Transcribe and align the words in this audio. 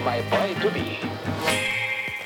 to 0.00 0.04
my 0.04 0.22
bride 0.28 0.56
to 0.62 0.70
be. 0.70 0.98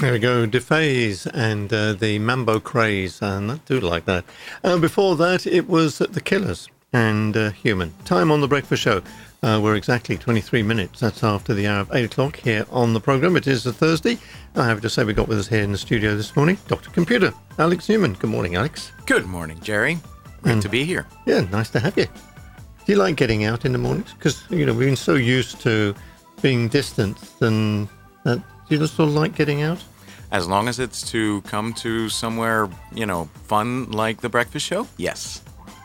There 0.01 0.13
we 0.13 0.19
go, 0.19 0.47
De-Phazz 0.47 1.31
and 1.33 1.73
uh, 1.73 1.95
the 1.95 2.19
Mambo 2.19 2.61
Craze, 2.61 3.21
and 3.23 3.53
I 3.53 3.61
do 3.67 3.81
like 3.81 4.05
that. 4.05 4.25
Uh, 4.63 4.79
before 4.79 5.17
that, 5.17 5.47
it 5.47 5.69
was 5.69 5.99
The 5.99 6.21
Killers 6.21 6.69
and 6.93 7.37
uh, 7.37 7.51
Human. 7.51 7.93
Time 8.05 8.31
on 8.31 8.41
The 8.41 8.49
Breakfast 8.49 8.83
Show. 8.83 9.03
Uh, 9.43 9.61
we're 9.63 9.77
exactly 9.77 10.17
23 10.17 10.63
minutes. 10.63 11.01
That's 11.01 11.23
after 11.25 11.55
the 11.55 11.67
hour 11.67 11.81
of 11.81 11.95
8 11.95 12.05
o'clock 12.05 12.37
here 12.37 12.67
on 12.71 12.93
the 12.93 13.01
programme. 13.01 13.37
It 13.37 13.47
is 13.47 13.67
a 13.67 13.73
Thursday. 13.73 14.19
I 14.57 14.67
have 14.67 14.81
to 14.83 14.91
say, 14.91 15.05
we 15.05 15.13
got 15.13 15.29
with 15.29 15.39
us 15.39 15.49
here 15.49 15.63
in 15.63 15.73
the 15.73 15.79
studio 15.79 16.17
this 16.17 16.37
morning 16.37 16.59
Dr. 16.69 16.91
Computer, 16.91 17.33
Alex 17.59 17.89
Neuman. 17.89 18.19
Good 18.19 18.31
morning, 18.31 18.55
Alex. 18.55 18.93
Good 19.07 19.27
morning, 19.27 19.59
Gerry. 19.61 19.99
Good 20.43 20.63
to 20.63 20.69
be 20.69 20.85
here. 20.85 21.07
Yeah, 21.27 21.41
nice 21.51 21.71
to 21.71 21.81
have 21.81 21.97
you. 21.97 22.05
Do 22.05 22.93
you 22.93 22.97
like 22.97 23.17
getting 23.17 23.45
out 23.45 23.65
in 23.65 23.73
the 23.73 23.79
mornings? 23.79 24.13
Because, 24.13 24.45
you 24.51 24.67
know, 24.67 24.75
we've 24.75 24.89
been 24.89 24.97
so 24.97 25.15
used 25.15 25.61
to 25.63 25.95
being 26.45 26.69
distanced 26.69 27.41
and 27.41 27.89
that. 28.25 28.39
Do 28.69 28.77
you 28.77 28.87
still 28.87 29.07
like 29.07 29.35
getting 29.35 29.63
out? 29.63 29.83
As 30.31 30.47
long 30.47 30.69
as 30.69 30.79
it's 30.79 31.01
to 31.11 31.41
come 31.43 31.73
to 31.75 32.09
somewhere, 32.11 32.69
you 32.95 33.07
know, 33.07 33.29
fun 33.47 33.91
like 33.91 34.21
the 34.21 34.29
breakfast 34.29 34.67
show, 34.67 34.87
yes, 34.99 35.41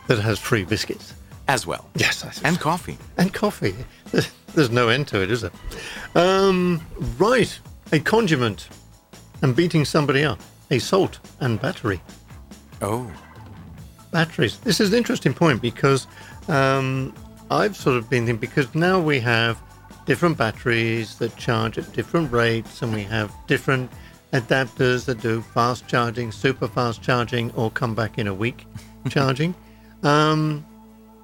That 0.06 0.18
has 0.18 0.38
free 0.38 0.64
biscuits. 0.64 1.14
as 1.48 1.66
well. 1.66 1.84
Yes, 1.94 2.24
I 2.24 2.48
And 2.48 2.58
coffee. 2.60 2.98
and 3.16 3.32
coffee. 3.32 3.74
There's 4.54 4.70
no 4.70 4.88
end 4.88 5.08
to 5.08 5.22
it, 5.22 5.30
is 5.30 5.40
there? 5.42 5.52
Um, 6.14 6.80
right, 7.18 7.58
a 7.92 7.98
conjurement 8.00 8.68
and 9.42 9.56
beating 9.56 9.84
somebody 9.86 10.24
up, 10.24 10.40
a 10.70 10.78
salt 10.78 11.20
and 11.40 11.58
battery. 11.60 12.00
Oh, 12.82 13.10
Batteries. 14.10 14.58
This 14.58 14.80
is 14.80 14.90
an 14.92 14.98
interesting 14.98 15.32
point 15.34 15.62
because 15.62 16.06
um, 16.48 17.14
I've 17.50 17.76
sort 17.76 17.96
of 17.96 18.10
been 18.10 18.26
thinking 18.26 18.40
because 18.40 18.74
now 18.74 18.98
we 19.00 19.20
have 19.20 19.56
different 20.06 20.36
batteries 20.36 21.16
that 21.16 21.36
charge 21.36 21.78
at 21.78 21.92
different 21.92 22.32
rates, 22.32 22.82
and 22.82 22.92
we 22.92 23.02
have 23.04 23.32
different 23.46 23.90
adapters 24.32 25.04
that 25.06 25.20
do 25.20 25.40
fast 25.40 25.86
charging, 25.88 26.32
super 26.32 26.68
fast 26.68 27.02
charging, 27.02 27.50
or 27.52 27.70
come 27.70 27.94
back 27.94 28.18
in 28.18 28.26
a 28.26 28.34
week 28.34 28.66
charging. 29.08 29.54
Um, 30.02 30.64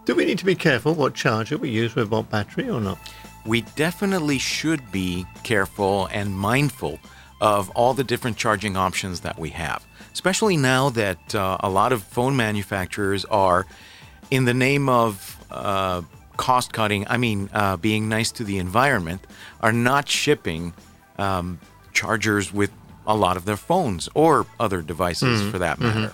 do 0.04 0.14
we 0.14 0.24
need 0.24 0.38
to 0.38 0.44
be 0.44 0.54
careful 0.54 0.94
what 0.94 1.14
charger 1.14 1.56
we 1.56 1.70
use 1.70 1.94
with 1.94 2.10
what 2.10 2.30
battery 2.30 2.68
or 2.68 2.80
not? 2.80 2.98
we 3.46 3.62
definitely 3.76 4.38
should 4.38 4.90
be 4.90 5.24
careful 5.42 6.06
and 6.06 6.36
mindful 6.36 6.98
of 7.40 7.70
all 7.70 7.94
the 7.94 8.04
different 8.04 8.36
charging 8.36 8.76
options 8.76 9.20
that 9.20 9.38
we 9.38 9.50
have, 9.50 9.86
especially 10.12 10.56
now 10.56 10.90
that 10.90 11.34
uh, 11.34 11.56
a 11.60 11.70
lot 11.70 11.92
of 11.92 12.02
phone 12.02 12.36
manufacturers 12.36 13.24
are, 13.26 13.66
in 14.30 14.44
the 14.44 14.54
name 14.54 14.88
of 14.88 15.38
uh, 15.50 16.02
cost 16.36 16.72
cutting, 16.72 17.06
I 17.08 17.16
mean, 17.16 17.48
uh, 17.52 17.76
being 17.76 18.08
nice 18.08 18.30
to 18.32 18.44
the 18.44 18.58
environment, 18.58 19.26
are 19.60 19.72
not 19.72 20.08
shipping 20.08 20.72
um, 21.18 21.58
chargers 21.92 22.52
with 22.52 22.70
a 23.06 23.14
lot 23.16 23.36
of 23.36 23.44
their 23.44 23.56
phones 23.56 24.08
or 24.14 24.46
other 24.58 24.82
devices 24.82 25.48
for 25.50 25.58
that 25.58 25.78
matter. 25.80 26.12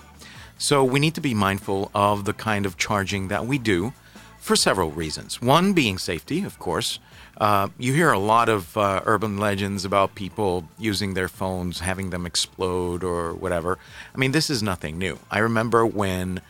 So 0.57 0.83
we 0.83 0.99
need 0.99 1.15
to 1.15 1.21
be 1.21 1.33
mindful 1.33 1.89
of 1.93 2.25
the 2.25 2.33
kind 2.33 2.65
of 2.65 2.77
charging 2.77 3.27
that 3.29 3.45
we 3.45 3.57
do 3.57 3.93
for 4.39 4.55
several 4.55 4.91
reasons. 4.91 5.41
One 5.41 5.73
being 5.73 5.97
safety, 5.97 6.43
of 6.43 6.59
course. 6.59 6.99
Uh, 7.37 7.69
you 7.79 7.93
hear 7.93 8.11
a 8.11 8.19
lot 8.19 8.47
of 8.47 8.77
uh, 8.77 9.01
urban 9.05 9.37
legends 9.37 9.83
about 9.85 10.13
people 10.15 10.65
using 10.77 11.15
their 11.15 11.27
phones, 11.27 11.79
having 11.79 12.11
them 12.11 12.25
explode 12.25 13.03
or 13.03 13.33
whatever. 13.33 13.79
I 14.13 14.17
mean, 14.19 14.31
this 14.31 14.49
is 14.51 14.61
nothing 14.61 14.99
new. 14.99 15.17
I 15.31 15.39
remember 15.39 15.83
when, 15.85 16.41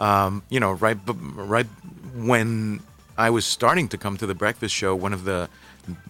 um, 0.00 0.42
you 0.50 0.58
know, 0.58 0.72
right, 0.72 0.98
b- 1.06 1.14
right 1.36 1.66
when 2.14 2.80
I 3.22 3.30
was 3.30 3.44
starting 3.46 3.86
to 3.90 3.98
come 3.98 4.16
to 4.16 4.26
the 4.26 4.34
breakfast 4.34 4.74
show, 4.74 4.96
one 4.96 5.12
of 5.12 5.22
the 5.22 5.48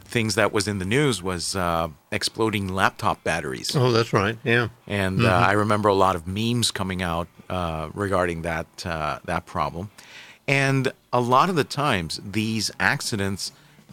things 0.04 0.34
that 0.36 0.50
was 0.50 0.66
in 0.66 0.78
the 0.78 0.86
news 0.86 1.22
was 1.22 1.54
uh, 1.54 1.88
exploding 2.10 2.68
laptop 2.68 3.22
batteries. 3.22 3.76
Oh, 3.76 3.92
that's 3.92 4.14
right. 4.14 4.38
Yeah. 4.44 4.68
And 4.86 5.22
uh, 5.22 5.28
I 5.28 5.52
remember 5.52 5.90
a 5.90 5.94
lot 5.94 6.16
of 6.16 6.26
memes 6.26 6.70
coming 6.70 7.02
out 7.02 7.28
uh, 7.50 7.90
regarding 7.92 8.42
that 8.42 8.86
uh, 8.86 9.18
that 9.26 9.44
problem. 9.44 9.90
And 10.48 10.90
a 11.12 11.20
lot 11.20 11.50
of 11.50 11.56
the 11.56 11.64
times, 11.64 12.18
these 12.24 12.70
accidents 12.80 13.52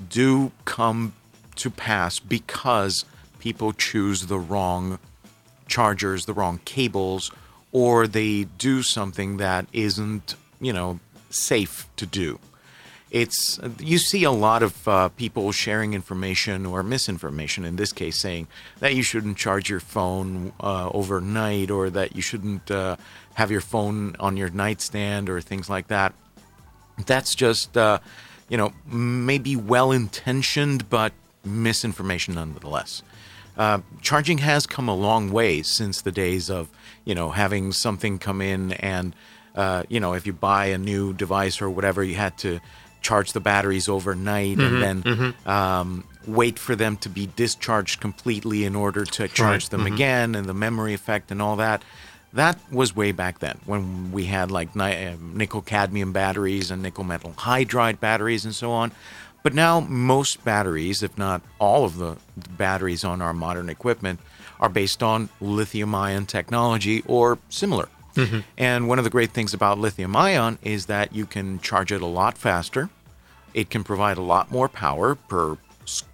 do 0.09 0.53
come 0.63 1.11
to 1.57 1.69
pass 1.69 2.19
because 2.19 3.03
people 3.39 3.73
choose 3.73 4.27
the 4.27 4.39
wrong 4.39 4.97
chargers, 5.67 6.25
the 6.25 6.33
wrong 6.33 6.61
cables, 6.63 7.31
or 7.73 8.07
they 8.07 8.45
do 8.45 8.81
something 8.81 9.37
that 9.37 9.65
isn't, 9.73 10.35
you 10.61 10.71
know, 10.71 11.01
safe 11.29 11.85
to 11.97 12.05
do. 12.05 12.39
It's 13.11 13.59
you 13.79 13.97
see 13.97 14.23
a 14.23 14.31
lot 14.31 14.61
of 14.61 14.87
uh, 14.87 15.09
people 15.09 15.51
sharing 15.51 15.93
information 15.93 16.65
or 16.65 16.83
misinformation. 16.83 17.65
In 17.65 17.75
this 17.75 17.91
case, 17.91 18.19
saying 18.19 18.47
that 18.79 18.93
you 18.93 19.01
shouldn't 19.01 19.37
charge 19.37 19.69
your 19.69 19.79
phone 19.79 20.53
uh, 20.59 20.89
overnight, 20.93 21.71
or 21.71 21.89
that 21.89 22.15
you 22.15 22.21
shouldn't 22.21 22.69
uh, 22.69 22.97
have 23.33 23.49
your 23.49 23.61
phone 23.61 24.15
on 24.19 24.37
your 24.37 24.49
nightstand, 24.49 25.27
or 25.27 25.41
things 25.41 25.69
like 25.69 25.87
that. 25.87 26.13
That's 27.05 27.33
just, 27.33 27.77
uh, 27.77 27.99
you 28.47 28.57
know, 28.57 28.73
maybe 28.85 29.55
well 29.55 29.91
intentioned, 29.91 30.89
but 30.89 31.13
misinformation 31.43 32.35
nonetheless. 32.35 33.01
Uh, 33.57 33.79
charging 34.01 34.37
has 34.39 34.65
come 34.67 34.87
a 34.87 34.95
long 34.95 35.31
way 35.31 35.61
since 35.61 36.01
the 36.01 36.11
days 36.11 36.49
of, 36.49 36.69
you 37.05 37.15
know, 37.15 37.31
having 37.31 37.71
something 37.71 38.19
come 38.19 38.41
in 38.41 38.73
and, 38.73 39.15
uh, 39.55 39.83
you 39.89 39.99
know, 39.99 40.13
if 40.13 40.27
you 40.27 40.33
buy 40.33 40.67
a 40.67 40.77
new 40.77 41.13
device 41.13 41.61
or 41.61 41.69
whatever, 41.69 42.03
you 42.03 42.15
had 42.15 42.37
to 42.37 42.59
charge 43.01 43.33
the 43.33 43.39
batteries 43.39 43.87
overnight 43.89 44.59
and 44.59 44.81
then 44.81 45.35
um, 45.45 46.03
wait 46.27 46.59
for 46.59 46.75
them 46.75 46.97
to 46.97 47.09
be 47.09 47.29
discharged 47.35 47.99
completely 47.99 48.65
in 48.65 48.75
order 48.75 49.05
to 49.05 49.27
charge 49.27 49.69
them 49.69 49.85
again 49.93 50.35
and 50.35 50.47
the 50.47 50.53
memory 50.53 50.93
effect 50.93 51.31
and 51.31 51.41
all 51.41 51.55
that. 51.55 51.81
That 52.33 52.59
was 52.71 52.95
way 52.95 53.11
back 53.11 53.39
then 53.39 53.57
when 53.65 54.11
we 54.11 54.25
had 54.25 54.51
like 54.51 54.75
ni- 54.75 55.07
uh, 55.07 55.15
nickel 55.19 55.61
cadmium 55.61 56.11
batteries 56.13 56.69
and 56.69 56.83
nickel 56.83 57.03
metal 57.03 57.31
hydride 57.31 57.99
batteries 57.99 58.45
and 58.45 58.53
so 58.53 58.71
on. 58.71 58.91
But 59.41 59.53
now 59.53 59.79
most 59.79 60.43
batteries, 60.43 61.01
if 61.01 61.17
not 61.17 61.41
all 61.59 61.85
of 61.85 61.97
the 61.97 62.17
batteries 62.57 63.03
on 63.03 63.21
our 63.21 63.33
modern 63.33 63.69
equipment, 63.69 64.19
are 64.59 64.69
based 64.69 65.01
on 65.01 65.29
lithium 65.39 65.95
ion 65.95 66.25
technology 66.25 67.01
or 67.07 67.39
similar. 67.49 67.87
And 68.57 68.87
one 68.87 68.97
of 68.97 69.03
the 69.03 69.09
great 69.09 69.31
things 69.31 69.53
about 69.53 69.79
lithium 69.79 70.15
ion 70.15 70.57
is 70.61 70.87
that 70.87 71.15
you 71.15 71.25
can 71.25 71.59
charge 71.59 71.91
it 71.91 72.01
a 72.01 72.05
lot 72.05 72.37
faster. 72.37 72.89
It 73.53 73.69
can 73.69 73.83
provide 73.83 74.17
a 74.17 74.21
lot 74.21 74.51
more 74.51 74.67
power 74.67 75.15
per 75.15 75.57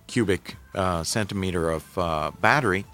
cubic 0.08 0.56
uh, 0.74 1.04
centimeter 1.04 1.70
of 1.70 1.98
uh, 1.98 2.32
battery, 2.42 2.86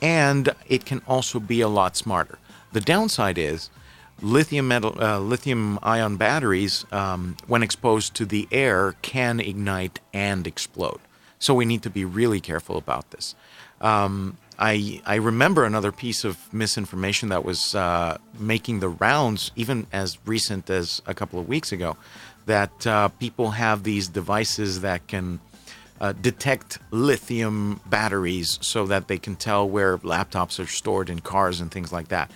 and 0.00 0.50
it 0.68 0.84
can 0.84 1.02
also 1.06 1.40
be 1.40 1.60
a 1.60 1.68
lot 1.68 1.96
smarter. 1.96 2.38
The 2.72 2.80
downside 2.80 3.38
is 3.38 3.70
lithium 4.22 4.68
metal, 4.68 4.96
uh, 5.00 5.18
lithium 5.18 5.78
ion 5.82 6.16
batteries, 6.16 6.86
um, 6.92 7.36
when 7.46 7.62
exposed 7.62 8.14
to 8.14 8.24
the 8.24 8.48
air, 8.50 8.94
can 9.02 9.40
ignite 9.40 10.00
and 10.12 10.46
explode. 10.46 11.00
So 11.38 11.54
we 11.54 11.64
need 11.64 11.82
to 11.82 11.90
be 11.90 12.04
really 12.04 12.40
careful 12.40 12.76
about 12.76 13.10
this. 13.10 13.34
Um, 13.80 14.38
I 14.58 15.00
I 15.04 15.16
remember 15.16 15.64
another 15.64 15.92
piece 15.92 16.24
of 16.24 16.52
misinformation 16.52 17.28
that 17.30 17.44
was 17.44 17.74
uh, 17.74 18.18
making 18.38 18.80
the 18.80 18.88
rounds, 18.88 19.50
even 19.56 19.86
as 19.92 20.18
recent 20.26 20.70
as 20.70 21.02
a 21.06 21.14
couple 21.14 21.38
of 21.38 21.48
weeks 21.48 21.72
ago, 21.72 21.96
that 22.46 22.86
uh, 22.86 23.08
people 23.08 23.52
have 23.52 23.82
these 23.82 24.08
devices 24.08 24.80
that 24.82 25.06
can 25.06 25.40
uh, 26.00 26.12
detect 26.12 26.78
lithium 26.90 27.80
batteries 27.86 28.58
so 28.60 28.86
that 28.86 29.08
they 29.08 29.18
can 29.18 29.36
tell 29.36 29.68
where 29.68 29.98
laptops 29.98 30.62
are 30.62 30.66
stored 30.66 31.08
in 31.08 31.20
cars 31.20 31.60
and 31.60 31.70
things 31.70 31.92
like 31.92 32.08
that. 32.08 32.30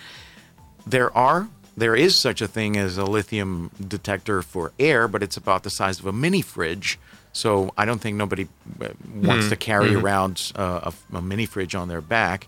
There 0.87 1.15
are 1.15 1.49
there 1.77 1.95
is 1.95 2.17
such 2.17 2.41
a 2.41 2.47
thing 2.47 2.75
as 2.75 2.97
a 2.97 3.05
lithium 3.05 3.71
detector 3.87 4.41
for 4.41 4.73
air, 4.77 5.07
but 5.07 5.23
it's 5.23 5.37
about 5.37 5.63
the 5.63 5.69
size 5.69 5.99
of 5.99 6.05
a 6.05 6.11
mini 6.11 6.41
fridge. 6.41 6.99
So 7.31 7.73
I 7.77 7.85
don't 7.85 7.99
think 7.99 8.17
nobody 8.17 8.47
uh, 8.81 8.89
wants 9.13 9.49
to 9.49 9.55
carry 9.55 9.95
around 9.95 10.51
uh, 10.55 10.91
a, 11.13 11.17
a 11.17 11.21
mini 11.21 11.45
fridge 11.45 11.75
on 11.75 11.87
their 11.87 12.01
back. 12.01 12.47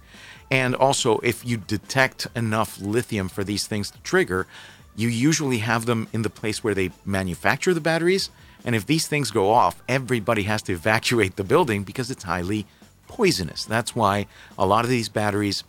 And 0.50 0.76
also, 0.76 1.20
if 1.20 1.46
you 1.46 1.58
detect 1.58 2.28
enough 2.36 2.80
lithium 2.82 3.30
for 3.30 3.44
these 3.44 3.68
things 3.68 3.90
to 3.92 4.00
trigger, 4.02 4.48
you 4.96 5.08
usually 5.08 5.60
have 5.60 5.86
them 5.86 6.08
in 6.12 6.24
the 6.24 6.30
place 6.30 6.64
where 6.64 6.74
they 6.74 6.92
manufacture 7.06 7.74
the 7.74 7.80
batteries. 7.82 8.30
And 8.66 8.76
if 8.76 8.86
these 8.86 9.08
things 9.08 9.32
go 9.32 9.52
off, 9.52 9.82
everybody 9.88 10.44
has 10.44 10.62
to 10.64 10.74
evacuate 10.74 11.36
the 11.36 11.44
building 11.44 11.84
because 11.84 12.12
it's 12.12 12.24
highly 12.24 12.66
poisonous. 13.08 13.66
That's 13.66 13.96
why 13.96 14.28
a 14.58 14.66
lot 14.66 14.84
of 14.84 14.90
these 14.90 15.10
batteries 15.10 15.64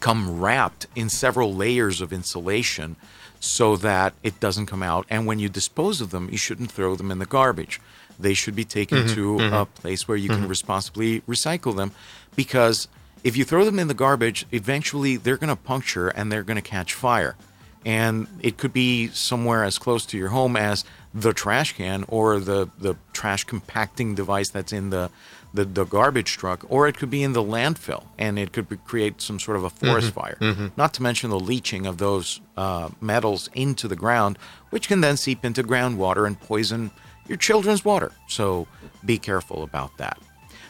come 0.00 0.40
wrapped 0.40 0.86
in 0.94 1.08
several 1.08 1.54
layers 1.54 2.00
of 2.00 2.12
insulation 2.12 2.96
so 3.40 3.76
that 3.76 4.14
it 4.22 4.40
doesn't 4.40 4.66
come 4.66 4.82
out. 4.82 5.06
And 5.08 5.26
when 5.26 5.38
you 5.38 5.48
dispose 5.48 6.00
of 6.00 6.10
them, 6.10 6.28
you 6.30 6.38
shouldn't 6.38 6.70
throw 6.70 6.96
them 6.96 7.10
in 7.10 7.18
the 7.18 7.26
garbage. 7.26 7.80
They 8.18 8.34
should 8.34 8.56
be 8.56 8.64
taken 8.64 8.98
mm-hmm. 8.98 9.14
to 9.14 9.34
a 9.36 9.38
mm-hmm. 9.38 9.80
place 9.80 10.08
where 10.08 10.16
you 10.16 10.28
can 10.28 10.38
mm-hmm. 10.38 10.48
responsibly 10.48 11.20
recycle 11.22 11.76
them. 11.76 11.92
Because 12.34 12.88
if 13.24 13.36
you 13.36 13.44
throw 13.44 13.64
them 13.64 13.78
in 13.78 13.88
the 13.88 13.94
garbage, 13.94 14.46
eventually 14.52 15.16
they're 15.16 15.36
going 15.36 15.48
to 15.48 15.56
puncture 15.56 16.08
and 16.08 16.30
they're 16.30 16.42
going 16.42 16.56
to 16.56 16.62
catch 16.62 16.94
fire. 16.94 17.36
And 17.84 18.26
it 18.40 18.56
could 18.56 18.72
be 18.72 19.08
somewhere 19.08 19.62
as 19.62 19.78
close 19.78 20.04
to 20.06 20.18
your 20.18 20.30
home 20.30 20.56
as 20.56 20.84
the 21.14 21.32
trash 21.32 21.74
can 21.74 22.04
or 22.08 22.40
the, 22.40 22.68
the 22.78 22.96
trash 23.12 23.44
compacting 23.44 24.14
device 24.14 24.50
that's 24.50 24.72
in 24.72 24.90
the, 24.90 25.10
the, 25.54 25.64
the 25.64 25.84
garbage 25.84 26.36
truck, 26.36 26.64
or 26.68 26.88
it 26.88 26.96
could 26.96 27.10
be 27.10 27.22
in 27.22 27.32
the 27.32 27.42
landfill 27.42 28.04
and 28.18 28.38
it 28.38 28.52
could 28.52 28.68
be, 28.68 28.76
create 28.76 29.22
some 29.22 29.38
sort 29.38 29.56
of 29.56 29.64
a 29.64 29.70
forest 29.70 30.12
fire. 30.12 30.36
Not 30.76 30.94
to 30.94 31.02
mention 31.02 31.30
the 31.30 31.38
leaching 31.40 31.86
of 31.86 31.98
those 31.98 32.40
uh, 32.56 32.90
metals 33.00 33.48
into 33.54 33.88
the 33.88 33.96
ground, 33.96 34.36
which 34.70 34.88
can 34.88 35.00
then 35.00 35.16
seep 35.16 35.44
into 35.44 35.62
groundwater 35.62 36.26
and 36.26 36.38
poison 36.40 36.90
your 37.28 37.38
children's 37.38 37.84
water. 37.84 38.12
So 38.28 38.66
be 39.04 39.18
careful 39.18 39.62
about 39.62 39.96
that. 39.98 40.18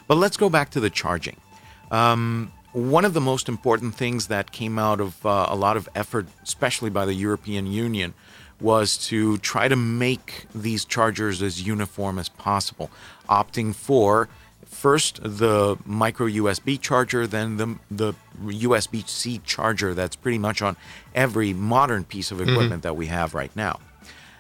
But 0.06 0.16
let's 0.16 0.36
go 0.36 0.48
back 0.48 0.70
to 0.70 0.80
the 0.80 0.90
charging. 0.90 1.36
Um, 1.90 2.52
one 2.72 3.04
of 3.04 3.14
the 3.14 3.20
most 3.20 3.48
important 3.48 3.94
things 3.94 4.26
that 4.26 4.52
came 4.52 4.78
out 4.78 5.00
of 5.00 5.24
uh, 5.24 5.46
a 5.48 5.56
lot 5.56 5.76
of 5.76 5.88
effort, 5.94 6.26
especially 6.42 6.90
by 6.90 7.06
the 7.06 7.14
European 7.14 7.66
Union, 7.66 8.12
was 8.60 8.96
to 9.08 9.38
try 9.38 9.68
to 9.68 9.76
make 9.76 10.46
these 10.54 10.84
chargers 10.84 11.42
as 11.42 11.66
uniform 11.66 12.18
as 12.18 12.28
possible, 12.28 12.90
opting 13.28 13.74
for 13.74 14.28
first 14.64 15.20
the 15.22 15.78
micro 15.84 16.26
USB 16.26 16.80
charger, 16.80 17.26
then 17.26 17.56
the 17.56 17.76
the 17.90 18.14
USB 18.44 19.08
C 19.08 19.40
charger 19.44 19.94
that's 19.94 20.16
pretty 20.16 20.38
much 20.38 20.60
on 20.60 20.76
every 21.14 21.52
modern 21.54 22.04
piece 22.04 22.30
of 22.30 22.40
equipment 22.40 22.82
that 22.82 22.96
we 22.96 23.06
have 23.06 23.34
right 23.34 23.54
now. 23.56 23.80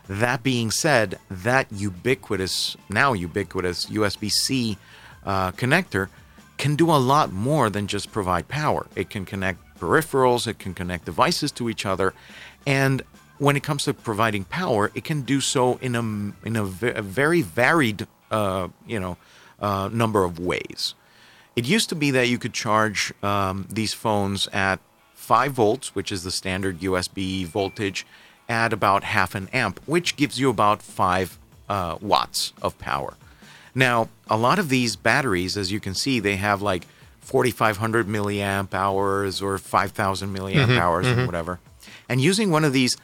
That 0.08 0.42
being 0.42 0.70
said, 0.70 1.18
that 1.30 1.66
ubiquitous, 1.72 2.76
now 2.88 3.12
ubiquitous 3.12 3.86
USB 3.86 4.30
C 4.30 4.78
uh, 5.24 5.52
connector 5.52 6.08
can 6.58 6.76
do 6.76 6.90
a 6.90 6.96
lot 6.96 7.32
more 7.32 7.68
than 7.68 7.86
just 7.86 8.12
provide 8.12 8.48
power. 8.48 8.86
It 8.94 9.10
can 9.10 9.24
connect 9.24 9.60
peripherals, 9.78 10.46
it 10.46 10.58
can 10.58 10.74
connect 10.74 11.04
devices 11.04 11.52
to 11.52 11.68
each 11.68 11.84
other, 11.84 12.14
and 12.66 13.02
when 13.38 13.56
it 13.56 13.62
comes 13.62 13.84
to 13.84 13.94
providing 13.94 14.44
power, 14.44 14.90
it 14.94 15.04
can 15.04 15.22
do 15.22 15.40
so 15.40 15.76
in 15.76 15.94
a 15.94 16.00
in 16.46 16.56
a, 16.56 16.64
very 16.64 17.42
varied, 17.42 18.06
uh, 18.30 18.68
you 18.86 18.98
know, 18.98 19.18
uh, 19.60 19.90
number 19.92 20.24
of 20.24 20.38
ways. 20.38 20.94
It 21.54 21.66
used 21.66 21.88
to 21.90 21.94
be 21.94 22.10
that 22.12 22.28
you 22.28 22.38
could 22.38 22.52
charge 22.52 23.12
um, 23.22 23.66
these 23.70 23.92
phones 23.92 24.46
at 24.48 24.80
five 25.14 25.52
volts, 25.52 25.94
which 25.94 26.12
is 26.12 26.22
the 26.22 26.30
standard 26.30 26.80
USB 26.80 27.46
voltage, 27.46 28.06
at 28.48 28.72
about 28.72 29.04
half 29.04 29.34
an 29.34 29.48
amp, 29.52 29.80
which 29.86 30.16
gives 30.16 30.38
you 30.38 30.50
about 30.50 30.82
five 30.82 31.38
uh, 31.68 31.98
watts 32.00 32.52
of 32.62 32.78
power. 32.78 33.14
Now, 33.74 34.08
a 34.28 34.36
lot 34.36 34.58
of 34.58 34.68
these 34.68 34.96
batteries, 34.96 35.56
as 35.56 35.70
you 35.70 35.80
can 35.80 35.94
see, 35.94 36.20
they 36.20 36.36
have 36.36 36.62
like 36.62 36.86
4,500 37.20 38.06
milliamp 38.06 38.72
hours 38.72 39.42
or 39.42 39.58
5,000 39.58 40.34
milliamp 40.34 40.78
hours 40.78 41.06
or 41.06 41.26
whatever. 41.26 41.58
And 42.08 42.20
using 42.20 42.50
one 42.50 42.64
of 42.64 42.72
these 42.72 42.96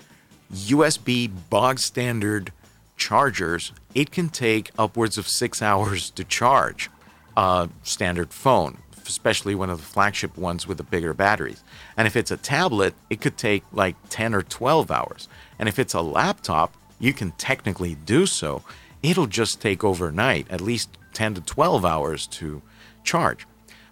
USB 0.53 1.31
bog 1.51 1.79
standard 1.79 2.53
chargers, 2.97 3.73
it 3.95 4.11
can 4.13 4.29
take 4.29 4.71
upwards 4.79 5.19
of 5.19 5.27
six 5.27 5.61
hours 5.61 6.11
to 6.11 6.25
charge 6.25 6.89
a 7.37 7.69
standard 7.83 8.33
phone, 8.33 8.79
especially 9.09 9.55
one 9.55 9.71
of 9.71 9.79
the 9.79 9.85
flagship 9.85 10.37
ones 10.37 10.67
with 10.67 10.79
the 10.79 10.85
bigger 10.85 11.15
batteries. 11.15 11.63
And 11.97 12.07
if 12.07 12.17
it's 12.17 12.31
a 12.31 12.37
tablet, 12.37 12.95
it 13.11 13.21
could 13.21 13.37
take 13.37 13.65
like 13.73 13.97
10 14.11 14.35
or 14.35 14.43
12 14.43 14.91
hours. 14.91 15.29
And 15.59 15.69
if 15.69 15.79
it's 15.79 15.95
a 15.95 16.01
laptop, 16.01 16.75
you 16.99 17.13
can 17.13 17.33
technically 17.33 17.95
do 17.95 18.27
so. 18.27 18.63
It'll 19.03 19.27
just 19.27 19.61
take 19.61 19.83
overnight, 19.83 20.47
at 20.51 20.61
least 20.61 20.91
10 21.15 21.35
to 21.35 21.41
12 21.41 21.85
hours 21.85 22.27
to 22.29 22.63
charge. 23.05 23.47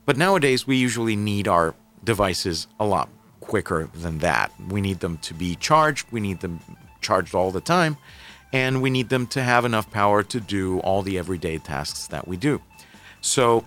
But 0.06 0.16
nowadays, 0.16 0.66
we 0.66 0.76
usually 0.76 1.16
need 1.16 1.46
our 1.46 1.74
devices 2.04 2.66
a 2.78 2.86
lot 2.86 3.08
quicker 3.40 3.88
than 3.94 4.18
that. 4.18 4.52
We 4.68 4.80
need 4.80 5.00
them 5.00 5.18
to 5.18 5.34
be 5.34 5.56
charged, 5.56 6.06
we 6.10 6.20
need 6.20 6.40
them 6.40 6.60
charged 7.00 7.34
all 7.34 7.50
the 7.50 7.60
time, 7.60 7.96
and 8.52 8.80
we 8.82 8.90
need 8.90 9.08
them 9.08 9.26
to 9.28 9.42
have 9.42 9.64
enough 9.64 9.90
power 9.90 10.22
to 10.22 10.40
do 10.40 10.78
all 10.80 11.02
the 11.02 11.18
everyday 11.18 11.58
tasks 11.58 12.06
that 12.08 12.28
we 12.28 12.36
do. 12.36 12.60
So, 13.20 13.64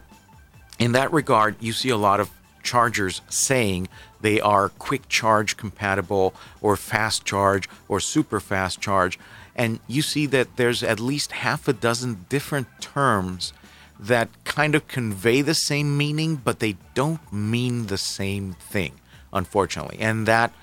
in 0.79 0.91
that 0.93 1.11
regard, 1.13 1.55
you 1.59 1.73
see 1.73 1.89
a 1.89 1.97
lot 1.97 2.19
of 2.19 2.31
chargers 2.63 3.21
saying 3.29 3.87
they 4.21 4.39
are 4.39 4.69
quick 4.69 5.07
charge 5.09 5.57
compatible 5.57 6.33
or 6.61 6.77
fast 6.77 7.25
charge 7.25 7.67
or 7.87 7.99
super 7.99 8.39
fast 8.39 8.79
charge. 8.79 9.19
And 9.55 9.79
you 9.87 10.01
see 10.01 10.25
that 10.27 10.55
there's 10.55 10.81
at 10.81 10.99
least 10.99 11.33
half 11.33 11.67
a 11.67 11.73
dozen 11.73 12.25
different 12.29 12.67
terms 12.79 13.53
that 13.99 14.29
kind 14.43 14.75
of 14.75 14.87
convey 14.87 15.41
the 15.41 15.53
same 15.53 15.97
meaning, 15.97 16.35
but 16.37 16.59
they 16.59 16.77
don't 16.93 17.31
mean 17.31 17.87
the 17.87 17.97
same 17.97 18.53
thing, 18.53 18.93
unfortunately. 19.31 19.97
And 19.99 20.25
that 20.27 20.53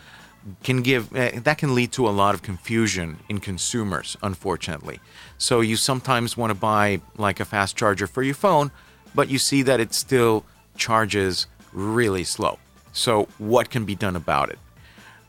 can 0.62 0.82
give 0.82 1.14
uh, 1.14 1.30
that 1.42 1.58
can 1.58 1.74
lead 1.74 1.92
to 1.92 2.08
a 2.08 2.10
lot 2.10 2.34
of 2.34 2.42
confusion 2.42 3.18
in 3.28 3.38
consumers 3.38 4.16
unfortunately 4.22 4.98
so 5.36 5.60
you 5.60 5.76
sometimes 5.76 6.36
want 6.36 6.50
to 6.50 6.54
buy 6.54 7.00
like 7.18 7.40
a 7.40 7.44
fast 7.44 7.76
charger 7.76 8.06
for 8.06 8.22
your 8.22 8.34
phone 8.34 8.70
but 9.14 9.28
you 9.28 9.38
see 9.38 9.62
that 9.62 9.80
it 9.80 9.94
still 9.94 10.44
charges 10.76 11.46
really 11.72 12.24
slow. 12.24 12.58
So 12.92 13.28
what 13.38 13.70
can 13.70 13.84
be 13.84 13.94
done 13.94 14.16
about 14.16 14.50
it? 14.50 14.58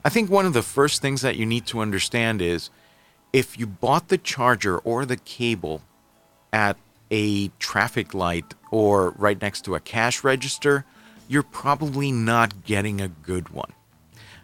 I 0.03 0.09
think 0.09 0.29
one 0.29 0.45
of 0.45 0.53
the 0.53 0.63
first 0.63 1.01
things 1.01 1.21
that 1.21 1.35
you 1.35 1.45
need 1.45 1.65
to 1.67 1.79
understand 1.79 2.41
is 2.41 2.69
if 3.33 3.57
you 3.57 3.67
bought 3.67 4.07
the 4.07 4.17
charger 4.17 4.79
or 4.79 5.05
the 5.05 5.17
cable 5.17 5.81
at 6.51 6.77
a 7.11 7.49
traffic 7.59 8.13
light 8.13 8.53
or 8.71 9.11
right 9.11 9.39
next 9.41 9.65
to 9.65 9.75
a 9.75 9.79
cash 9.79 10.23
register 10.23 10.85
you're 11.27 11.43
probably 11.43 12.11
not 12.11 12.65
getting 12.65 12.99
a 12.99 13.07
good 13.07 13.49
one 13.49 13.71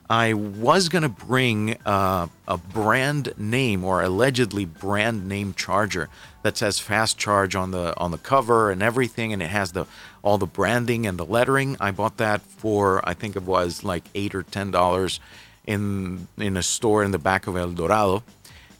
I 0.09 0.33
was 0.33 0.87
going 0.87 1.01
to 1.01 1.09
bring 1.09 1.77
uh, 1.85 2.27
a 2.47 2.57
brand 2.57 3.33
name 3.37 3.83
or 3.83 4.01
allegedly 4.01 4.63
brand 4.63 5.27
name 5.27 5.53
charger 5.53 6.07
that 6.43 6.55
says 6.55 6.79
fast 6.79 7.17
charge 7.17 7.55
on 7.55 7.71
the 7.71 7.93
on 7.97 8.11
the 8.11 8.17
cover 8.17 8.71
and 8.71 8.81
everything 8.81 9.33
and 9.33 9.41
it 9.41 9.49
has 9.49 9.73
the 9.73 9.85
all 10.21 10.37
the 10.37 10.45
branding 10.45 11.05
and 11.05 11.19
the 11.19 11.25
lettering. 11.25 11.75
I 11.81 11.91
bought 11.91 12.17
that 12.17 12.41
for 12.41 13.07
I 13.07 13.13
think 13.13 13.35
it 13.35 13.43
was 13.43 13.83
like 13.83 14.05
8 14.15 14.33
or 14.35 14.43
10 14.43 14.71
dollars 14.71 15.19
in 15.65 16.29
in 16.37 16.55
a 16.55 16.63
store 16.63 17.03
in 17.03 17.11
the 17.11 17.19
back 17.19 17.45
of 17.47 17.57
El 17.57 17.71
Dorado. 17.71 18.23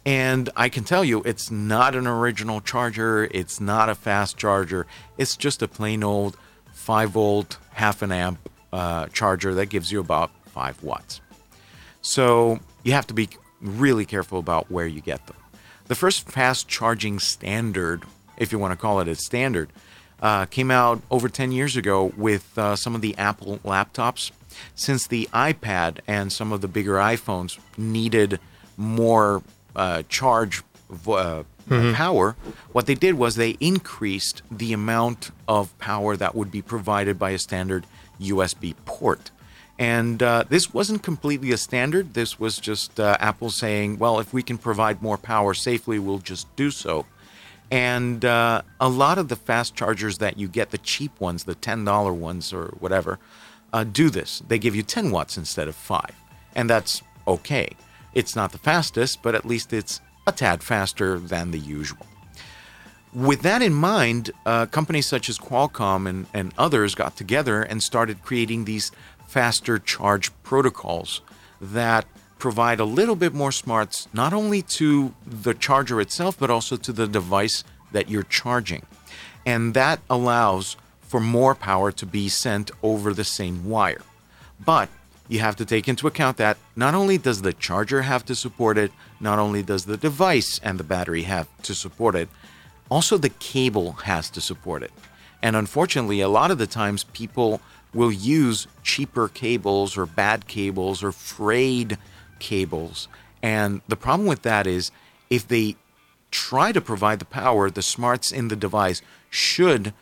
And 0.06 0.50
I 0.56 0.70
can 0.70 0.86
tell 0.86 1.04
you 1.04 1.22
it's 1.24 1.52
not 1.52 1.94
an 1.94 2.08
original 2.08 2.62
charger, 2.62 3.26
it's 3.32 3.60
not 3.60 3.90
a 3.90 3.96
fast 3.96 4.38
charger. 4.38 4.88
It's 5.18 5.36
just 5.36 5.62
a 5.62 5.68
plain 5.68 6.06
old 6.06 6.38
5 6.72 7.10
volt 7.10 7.58
half 7.74 8.02
an 8.02 8.14
amp 8.14 8.40
uh, 8.72 9.08
charger 9.08 9.54
that 9.56 9.66
gives 9.66 9.92
you 9.92 10.00
about 10.00 10.32
5 10.58 10.82
watts. 10.82 11.22
So 12.02 12.60
you 12.84 12.94
have 12.94 13.06
to 13.08 13.14
be 13.14 13.30
really 13.62 14.06
careful 14.06 14.40
about 14.40 14.72
where 14.72 14.88
you 14.88 15.02
get 15.02 15.24
them. 15.28 15.36
The 15.86 15.94
first 15.94 16.28
fast 16.28 16.68
charging 16.68 17.20
standard, 17.20 18.06
if 18.38 18.52
you 18.52 18.58
want 18.58 18.72
to 18.72 18.76
call 18.76 19.00
it 19.00 19.08
a 19.08 19.14
standard, 19.14 19.70
uh, 20.20 20.46
came 20.46 20.72
out 20.72 21.04
over 21.12 21.30
10 21.30 21.52
years 21.52 21.78
ago 21.78 22.12
with 22.18 22.58
uh, 22.58 22.76
some 22.76 22.96
of 22.96 23.02
the 23.02 23.16
Apple 23.20 23.60
laptops. 23.60 24.32
Since 24.74 25.06
the 25.06 25.30
iPad 25.32 26.00
and 26.08 26.34
some 26.34 26.52
of 26.52 26.62
the 26.62 26.68
bigger 26.68 26.96
iPhones 26.96 27.60
needed 27.78 28.40
more 28.78 29.44
uh, 29.76 30.02
charge 30.10 30.64
uh, 31.08 31.44
power, 31.94 32.36
what 32.72 32.88
they 32.88 32.96
did 32.96 33.14
was 33.14 33.36
they 33.36 33.58
increased 33.60 34.42
the 34.50 34.74
amount 34.74 35.30
of 35.48 35.78
power 35.78 36.18
that 36.18 36.34
would 36.34 36.50
be 36.50 36.64
provided 36.64 37.20
by 37.20 37.30
a 37.30 37.38
standard 37.38 37.86
USB 38.20 38.74
port. 38.86 39.30
And 39.80 40.24
uh, 40.24 40.44
this 40.50 40.74
wasn't 40.74 41.04
completely 41.04 41.52
a 41.52 41.58
standard. 41.58 42.14
This 42.16 42.40
was 42.40 42.58
just 42.58 43.00
uh, 43.00 43.16
Apple 43.20 43.52
saying, 43.52 44.00
well, 44.00 44.20
if 44.20 44.34
we 44.34 44.42
can 44.42 44.58
provide 44.58 45.02
more 45.02 45.18
power 45.18 45.54
safely, 45.54 46.00
we'll 46.00 46.18
just 46.18 46.54
do 46.56 46.72
so. 46.72 47.06
And 47.70 48.24
uh, 48.24 48.62
a 48.80 48.90
lot 48.90 49.18
of 49.18 49.28
the 49.28 49.36
fast 49.36 49.76
chargers 49.76 50.18
that 50.20 50.38
you 50.38 50.48
get, 50.48 50.72
the 50.72 50.78
cheap 50.78 51.20
ones, 51.20 51.44
the 51.44 51.56
$10 51.56 52.16
ones 52.16 52.54
or 52.54 52.74
whatever, 52.80 53.20
uh, 53.74 53.84
do 53.84 54.10
this. 54.10 54.42
They 54.48 54.58
give 54.58 54.76
you 54.76 54.84
10 54.84 55.12
watts 55.12 55.38
instead 55.38 55.68
of 55.68 55.76
5. 55.76 56.10
And 56.56 56.70
that's 56.70 57.04
okay. 57.28 57.70
It's 58.14 58.36
not 58.36 58.52
the 58.52 58.58
fastest, 58.58 59.22
but 59.22 59.36
at 59.36 59.46
least 59.46 59.74
it's 59.74 60.02
a 60.26 60.32
tad 60.32 60.64
faster 60.64 61.20
than 61.20 61.52
the 61.52 61.60
usual. 61.60 62.06
With 63.14 63.42
that 63.42 63.62
in 63.62 63.74
mind, 63.74 64.32
uh, 64.46 64.66
companies 64.68 65.08
such 65.08 65.30
as 65.30 65.38
Qualcomm 65.38 66.08
and, 66.08 66.26
and 66.34 66.54
others 66.58 66.96
got 66.96 67.16
together 67.16 67.64
and 67.64 67.82
started 67.82 68.24
creating 68.24 68.66
these 68.66 68.92
faster 69.28 69.78
charge 69.78 70.32
protocols 70.44 71.22
that 71.60 72.06
provide 72.40 72.80
a 72.80 72.86
little 72.86 73.16
bit 73.16 73.34
more 73.34 73.52
smarts 73.52 74.08
not 74.14 74.34
only 74.34 74.62
to 74.62 75.14
the 75.26 75.54
charger 75.54 76.00
itself 76.00 76.38
but 76.40 76.50
also 76.50 76.78
to 76.78 76.92
the 76.92 77.08
device 77.08 77.64
that 77.92 78.10
you're 78.10 78.24
charging. 78.24 78.86
And 79.46 79.74
that 79.74 80.00
allows 80.10 80.78
for 81.02 81.20
more 81.20 81.56
power 81.56 81.92
to 81.94 82.06
be 82.06 82.28
sent 82.30 82.70
over 82.84 83.14
the 83.14 83.24
same 83.24 83.66
wire. 83.66 84.02
But 84.64 84.90
you 85.30 85.40
have 85.40 85.56
to 85.58 85.66
take 85.66 85.88
into 85.88 86.08
account 86.08 86.38
that 86.38 86.58
not 86.76 86.96
only 86.96 87.18
does 87.18 87.42
the 87.42 87.54
charger 87.54 88.02
have 88.04 88.26
to 88.26 88.36
support 88.36 88.78
it, 88.78 88.92
not 89.20 89.40
only 89.40 89.64
does 89.64 89.86
the 89.86 89.98
device 89.98 90.60
and 90.64 90.80
the 90.80 90.84
battery 90.84 91.24
have 91.24 91.48
to 91.64 91.74
support 91.74 92.16
it, 92.16 92.30
also 92.90 93.18
the 93.18 93.30
cable 93.30 93.94
has 94.04 94.30
to 94.32 94.42
support 94.42 94.84
it. 94.84 94.92
And 95.42 95.56
unfortunately, 95.56 96.22
a 96.22 96.30
lot 96.30 96.52
of 96.52 96.58
the 96.58 96.68
times 96.68 97.04
people 97.04 97.62
will 97.94 98.12
use 98.12 98.68
cheaper 98.84 99.28
cables 99.28 99.98
or 99.98 100.06
bad 100.06 100.48
cables 100.48 101.04
or 101.04 101.12
frayed 101.12 101.98
cables. 102.40 103.08
And 103.42 103.82
the 103.88 103.96
problem 103.96 104.28
with 104.28 104.42
that 104.44 104.68
is 104.68 104.92
if 105.30 105.48
they 105.48 105.76
try 106.32 106.72
to 106.72 106.82
provide 106.82 107.20
the 107.20 107.26
power, 107.26 107.70
the 107.70 107.82
smarts 107.82 108.32
in 108.32 108.50
the 108.50 108.56
device 108.56 109.02
should 109.30 109.94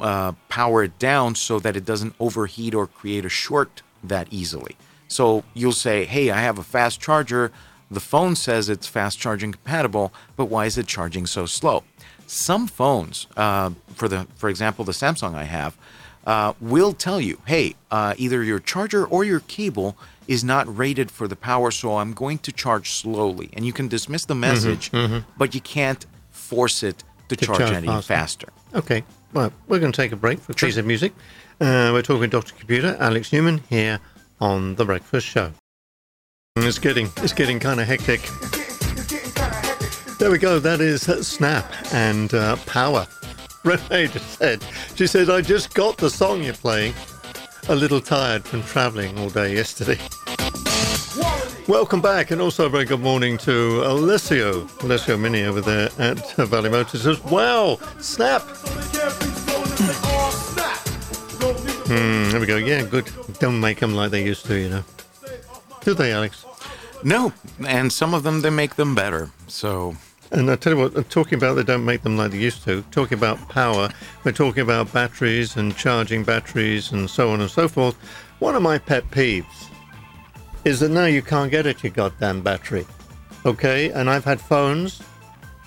uh, 0.00 0.32
power 0.48 0.82
it 0.82 0.98
down 0.98 1.34
so 1.34 1.58
that 1.58 1.76
it 1.76 1.84
doesn't 1.84 2.14
overheat 2.20 2.74
or 2.74 2.86
create 2.86 3.24
a 3.24 3.28
short 3.28 3.82
that 4.02 4.28
easily. 4.30 4.76
So 5.08 5.44
you'll 5.54 5.72
say, 5.72 6.04
hey, 6.04 6.30
I 6.30 6.40
have 6.40 6.58
a 6.58 6.62
fast 6.62 7.00
charger. 7.00 7.50
The 7.90 8.00
phone 8.00 8.36
says 8.36 8.68
it's 8.68 8.86
fast 8.86 9.18
charging 9.18 9.52
compatible, 9.52 10.12
but 10.36 10.46
why 10.46 10.66
is 10.66 10.78
it 10.78 10.86
charging 10.86 11.26
so 11.26 11.46
slow? 11.46 11.82
Some 12.26 12.68
phones, 12.68 13.26
uh, 13.36 13.70
for 13.94 14.06
the 14.06 14.28
for 14.36 14.48
example, 14.48 14.84
the 14.84 14.92
Samsung 14.92 15.34
I 15.34 15.44
have, 15.44 15.76
uh, 16.26 16.52
will 16.60 16.92
tell 16.92 17.20
you, 17.20 17.38
hey, 17.46 17.74
uh, 17.90 18.14
either 18.18 18.42
your 18.42 18.58
charger 18.60 19.04
or 19.06 19.24
your 19.24 19.40
cable 19.40 19.96
is 20.28 20.44
not 20.44 20.64
rated 20.76 21.10
for 21.10 21.26
the 21.26 21.36
power, 21.36 21.70
so 21.70 21.96
I'm 21.96 22.12
going 22.12 22.38
to 22.38 22.52
charge 22.52 22.90
slowly. 22.92 23.50
And 23.54 23.64
you 23.66 23.72
can 23.72 23.88
dismiss 23.88 24.24
the 24.26 24.34
message, 24.34 24.90
but 25.36 25.54
you 25.54 25.60
can't 25.60 26.04
force 26.30 26.82
it 26.82 27.02
to, 27.28 27.36
To 27.36 27.46
charge, 27.46 27.58
charge 27.58 27.72
any 27.72 27.86
faster. 27.86 28.06
faster. 28.14 28.48
Okay, 28.74 29.04
well, 29.32 29.52
we're 29.66 29.78
going 29.80 29.92
to 29.92 29.96
take 29.96 30.12
a 30.12 30.16
break 30.16 30.38
for 30.40 30.52
a 30.52 30.54
piece 30.54 30.76
of 30.76 30.86
music. 30.86 31.12
Uh, 31.60 31.90
we're 31.92 32.02
talking 32.02 32.30
Dr. 32.30 32.54
Computer, 32.54 32.96
Alex 33.00 33.30
Neuman, 33.30 33.60
here 33.68 33.98
on 34.40 34.74
The 34.76 34.84
Breakfast 34.84 35.26
Show. 35.26 35.52
It's 36.56 36.78
getting, 36.78 37.08
it's 37.18 37.32
getting 37.32 37.58
kind 37.60 37.80
of 37.80 37.86
hectic. 37.86 38.20
There 40.18 40.30
we 40.30 40.38
go, 40.38 40.58
that 40.58 40.80
is 40.80 41.02
Snap 41.26 41.72
and 41.92 42.32
uh, 42.34 42.56
Power. 42.66 43.06
Renee 43.64 44.06
just 44.06 44.38
said, 44.38 44.64
she 44.94 45.06
said, 45.06 45.28
I 45.28 45.42
just 45.42 45.74
got 45.74 45.98
the 45.98 46.08
song 46.08 46.42
you're 46.42 46.54
playing. 46.54 46.94
A 47.68 47.74
little 47.74 48.00
tired 48.00 48.42
from 48.42 48.62
travelling 48.62 49.18
all 49.18 49.28
day 49.28 49.54
yesterday. 49.54 49.98
Welcome 51.68 52.00
back, 52.00 52.30
and 52.30 52.40
also 52.40 52.66
a 52.66 52.68
very 52.70 52.86
good 52.86 53.00
morning 53.00 53.36
to 53.38 53.82
Alessio, 53.84 54.66
Alessio 54.80 55.18
Mini 55.18 55.44
over 55.44 55.60
there 55.60 55.90
at 55.98 56.34
Valley 56.36 56.70
Motors 56.70 57.06
as 57.06 57.22
well. 57.24 57.76
Snap! 58.00 58.40
Hmm, 61.86 62.30
there 62.30 62.40
we 62.40 62.46
go. 62.46 62.56
Yeah, 62.56 62.82
good. 62.82 63.10
Don't 63.40 63.60
make 63.60 63.80
them 63.80 63.94
like 63.94 64.10
they 64.10 64.24
used 64.24 64.46
to, 64.46 64.58
you 64.58 64.70
know. 64.70 64.84
Do 65.82 65.92
they, 65.92 66.12
Alex? 66.12 66.46
No, 67.04 67.34
and 67.66 67.92
some 67.92 68.14
of 68.14 68.22
them 68.22 68.40
they 68.40 68.50
make 68.50 68.76
them 68.76 68.94
better. 68.94 69.30
So 69.48 69.96
And 70.32 70.48
I 70.48 70.56
tell 70.56 70.74
you 70.74 70.78
what, 70.78 71.10
talking 71.10 71.38
about 71.38 71.54
they 71.54 71.64
don't 71.64 71.84
make 71.84 72.02
them 72.02 72.16
like 72.16 72.30
they 72.30 72.38
used 72.38 72.62
to, 72.64 72.82
talking 72.92 73.18
about 73.18 73.48
power, 73.48 73.88
we're 74.22 74.30
talking 74.30 74.62
about 74.62 74.92
batteries 74.92 75.56
and 75.56 75.76
charging 75.76 76.22
batteries 76.22 76.92
and 76.92 77.10
so 77.10 77.30
on 77.30 77.40
and 77.40 77.50
so 77.50 77.66
forth. 77.66 77.96
One 78.38 78.54
of 78.54 78.62
my 78.62 78.78
pet 78.78 79.10
peeves 79.10 79.68
is 80.64 80.80
that 80.80 80.90
now 80.90 81.06
you 81.06 81.20
can't 81.22 81.50
get 81.50 81.66
at 81.66 81.82
your 81.82 81.92
goddamn 81.92 82.42
battery. 82.42 82.86
Okay? 83.44 83.90
And 83.90 84.08
I've 84.08 84.24
had 84.24 84.40
phones, 84.40 85.02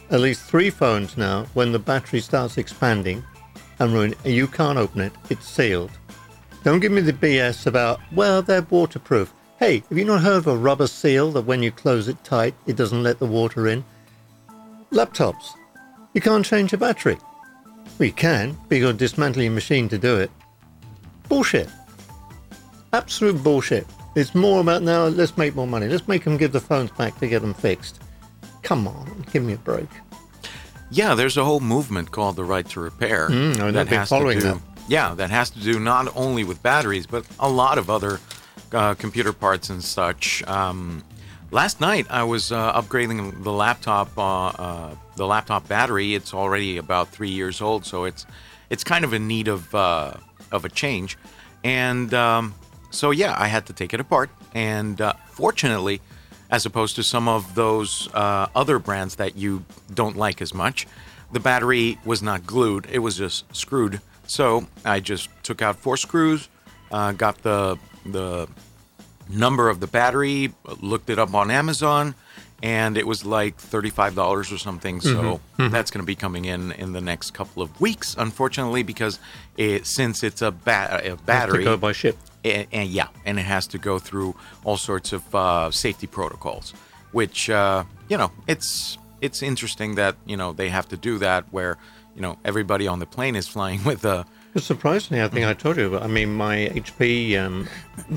at 0.10 0.22
least 0.22 0.44
three 0.44 0.70
phones 0.70 1.18
now, 1.18 1.46
when 1.56 1.74
the 1.74 1.80
battery 1.80 2.22
starts 2.22 2.58
expanding 2.58 3.24
and 3.80 4.16
you 4.24 4.48
can't 4.48 4.78
open 4.78 5.02
it, 5.02 5.12
it's 5.30 5.46
sealed. 5.46 5.92
Don't 6.64 6.80
give 6.80 6.94
me 6.94 7.02
the 7.02 7.12
BS 7.12 7.68
about, 7.68 8.00
well, 8.14 8.42
they're 8.42 8.62
waterproof. 8.62 9.34
Hey, 9.60 9.84
have 9.90 9.98
you 9.98 10.06
not 10.06 10.22
heard 10.22 10.38
of 10.38 10.48
a 10.48 10.56
rubber 10.56 10.88
seal 10.88 11.32
that 11.32 11.42
when 11.42 11.62
you 11.62 11.72
close 11.72 12.08
it 12.08 12.24
tight, 12.24 12.56
it 12.66 12.78
doesn't 12.78 13.04
let 13.04 13.20
the 13.20 13.26
water 13.26 13.68
in? 13.68 13.84
Laptops. 14.94 15.54
You 16.14 16.22
can't 16.22 16.46
change 16.46 16.72
a 16.74 16.78
battery. 16.78 17.18
Well, 18.00 18.12
can, 18.16 18.58
but 18.70 18.76
you've 18.78 18.86
got 18.86 18.92
to 18.92 18.98
dismantle 18.98 19.44
your 19.44 19.52
machine 19.52 19.90
to 19.90 19.98
do 19.98 20.18
it. 20.18 20.32
Bullshit. 21.28 21.70
Absolute 22.92 23.44
bullshit. 23.44 23.88
It's 24.16 24.36
more 24.36 24.62
about 24.62 24.84
now, 24.84 25.06
let's 25.08 25.36
make 25.38 25.56
more 25.56 25.66
money. 25.68 25.88
Let's 25.88 26.08
make 26.08 26.24
them 26.24 26.38
give 26.38 26.52
the 26.52 26.60
phones 26.60 26.92
back 26.92 27.18
to 27.20 27.28
get 27.28 27.42
them 27.42 27.54
fixed. 27.56 28.00
Come 28.62 28.88
on, 28.88 29.26
give 29.32 29.44
me 29.44 29.54
a 29.54 29.58
break. 29.58 29.90
yeah, 30.92 31.16
there's 31.16 31.38
a 31.38 31.44
whole 31.44 31.60
movement 31.60 32.12
called 32.12 32.36
the 32.36 32.44
right 32.44 32.68
to 32.70 32.80
repair 32.80 33.30
Mm, 33.30 33.58
been 33.74 33.88
has 33.88 34.10
following 34.10 34.38
to 34.40 34.44
do. 34.46 34.52
that. 34.54 34.62
Yeah, 34.88 35.16
that 35.16 35.32
has 35.32 35.50
to 35.52 35.60
do 35.60 35.80
not 35.80 36.16
only 36.16 36.44
with 36.44 36.62
batteries 36.62 37.08
but 37.08 37.26
a 37.40 37.50
lot 37.50 37.78
of 37.80 37.90
other 37.90 38.20
uh, 38.72 38.94
computer 38.94 39.34
parts 39.34 39.70
and 39.70 39.84
such. 39.84 40.44
Um, 40.48 41.04
last 41.54 41.80
night 41.80 42.08
I 42.10 42.24
was 42.24 42.52
uh, 42.52 42.74
upgrading 42.74 43.44
the 43.44 43.52
laptop, 43.52 44.18
uh, 44.18 44.48
uh, 44.48 44.96
the 45.16 45.26
laptop 45.26 45.68
battery. 45.68 46.16
It's 46.16 46.34
already 46.34 46.78
about 46.78 47.10
three 47.10 47.30
years 47.30 47.62
old, 47.62 47.86
so 47.86 48.04
it's 48.04 48.26
it's 48.70 48.84
kind 48.84 49.06
of 49.06 49.14
in 49.14 49.28
need 49.28 49.48
of 49.48 49.74
uh, 49.74 50.16
of 50.52 50.66
a 50.66 50.70
change. 50.70 51.18
And 51.64 52.14
um, 52.14 52.56
so 52.90 53.12
yeah, 53.12 53.36
I 53.38 53.48
had 53.48 53.68
to 53.68 53.74
take 53.74 53.94
it 53.94 54.00
apart. 54.00 54.30
And 54.54 55.00
uh, 55.00 55.14
fortunately, 55.28 56.02
as 56.50 56.66
opposed 56.66 56.96
to 56.98 57.04
some 57.04 57.30
of 57.30 57.56
those 57.56 58.10
uh, 58.14 58.48
other 58.56 58.80
brands 58.80 59.16
that 59.16 59.38
you 59.38 59.64
don't 59.94 60.18
like 60.18 60.42
as 60.42 60.54
much, 60.54 60.88
the 61.32 61.40
battery 61.40 62.00
was 62.04 62.22
not 62.22 62.46
glued; 62.46 62.88
it 62.92 63.00
was 63.00 63.18
just 63.18 63.56
screwed. 63.56 64.02
So 64.26 64.68
I 64.84 65.00
just 65.00 65.30
took 65.44 65.62
out 65.62 65.76
four 65.76 65.98
screws, 65.98 66.50
got 66.92 67.42
the 67.44 67.78
the 68.06 68.48
number 69.34 69.70
of 69.70 69.80
the 69.80 69.88
battery, 69.88 70.54
looked 70.82 71.10
it 71.10 71.20
up 71.20 71.34
on 71.34 71.52
Amazon, 71.52 72.16
and 72.62 72.98
it 72.98 73.06
was 73.06 73.26
like 73.26 73.58
thirty-five 73.58 74.16
dollars 74.16 74.52
or 74.52 74.58
something. 74.58 75.02
So 75.02 75.40
that's 75.58 75.92
going 75.92 76.02
to 76.02 76.06
be 76.08 76.16
coming 76.16 76.46
in 76.46 76.72
in 76.74 76.94
the 76.94 77.02
next 77.02 77.32
couple 77.32 77.62
of 77.62 77.80
weeks, 77.82 78.16
unfortunately, 78.18 78.84
because 78.84 79.20
it, 79.58 79.86
since 79.86 80.24
it's 80.24 80.42
a, 80.42 80.52
ba- 80.52 81.02
a 81.04 81.16
battery, 81.26 81.64
go 81.64 81.78
by 81.78 81.92
ship. 81.92 82.18
and, 82.46 82.68
and 82.72 82.90
yeah, 82.90 83.08
and 83.26 83.38
it 83.40 83.44
has 83.44 83.68
to 83.68 83.78
go 83.78 84.00
through 84.00 84.36
all 84.64 84.78
sorts 84.78 85.12
of 85.14 85.36
uh, 85.36 85.72
safety 85.72 86.08
protocols, 86.08 86.74
which 87.12 87.50
uh, 87.50 87.84
you 88.10 88.18
know 88.18 88.32
it's 88.48 88.98
it's 89.22 89.42
interesting 89.44 89.96
that 89.96 90.16
you 90.26 90.38
know 90.38 90.54
they 90.54 90.70
have 90.70 90.88
to 90.90 90.98
do 90.98 91.18
that 91.18 91.46
where 91.52 91.78
you 92.16 92.22
know 92.22 92.38
everybody 92.46 92.88
on 92.88 93.00
the 93.00 93.06
plane 93.06 93.36
is 93.36 93.48
flying 93.48 93.84
with 93.90 94.06
a 94.06 94.26
But 94.54 94.64
surprisingly, 94.64 95.22
I 95.24 95.28
think 95.30 95.46
I 95.48 95.54
told 95.54 95.78
you, 95.78 95.98
I 95.98 96.08
mean, 96.08 96.34
my 96.36 96.70
HP 96.74 97.36
um, 97.44 97.68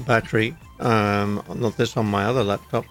battery, 0.06 0.54
um, 0.80 1.42
not 1.54 1.76
this 1.76 1.96
on 1.96 2.06
my 2.06 2.24
other 2.24 2.44
laptop, 2.44 2.84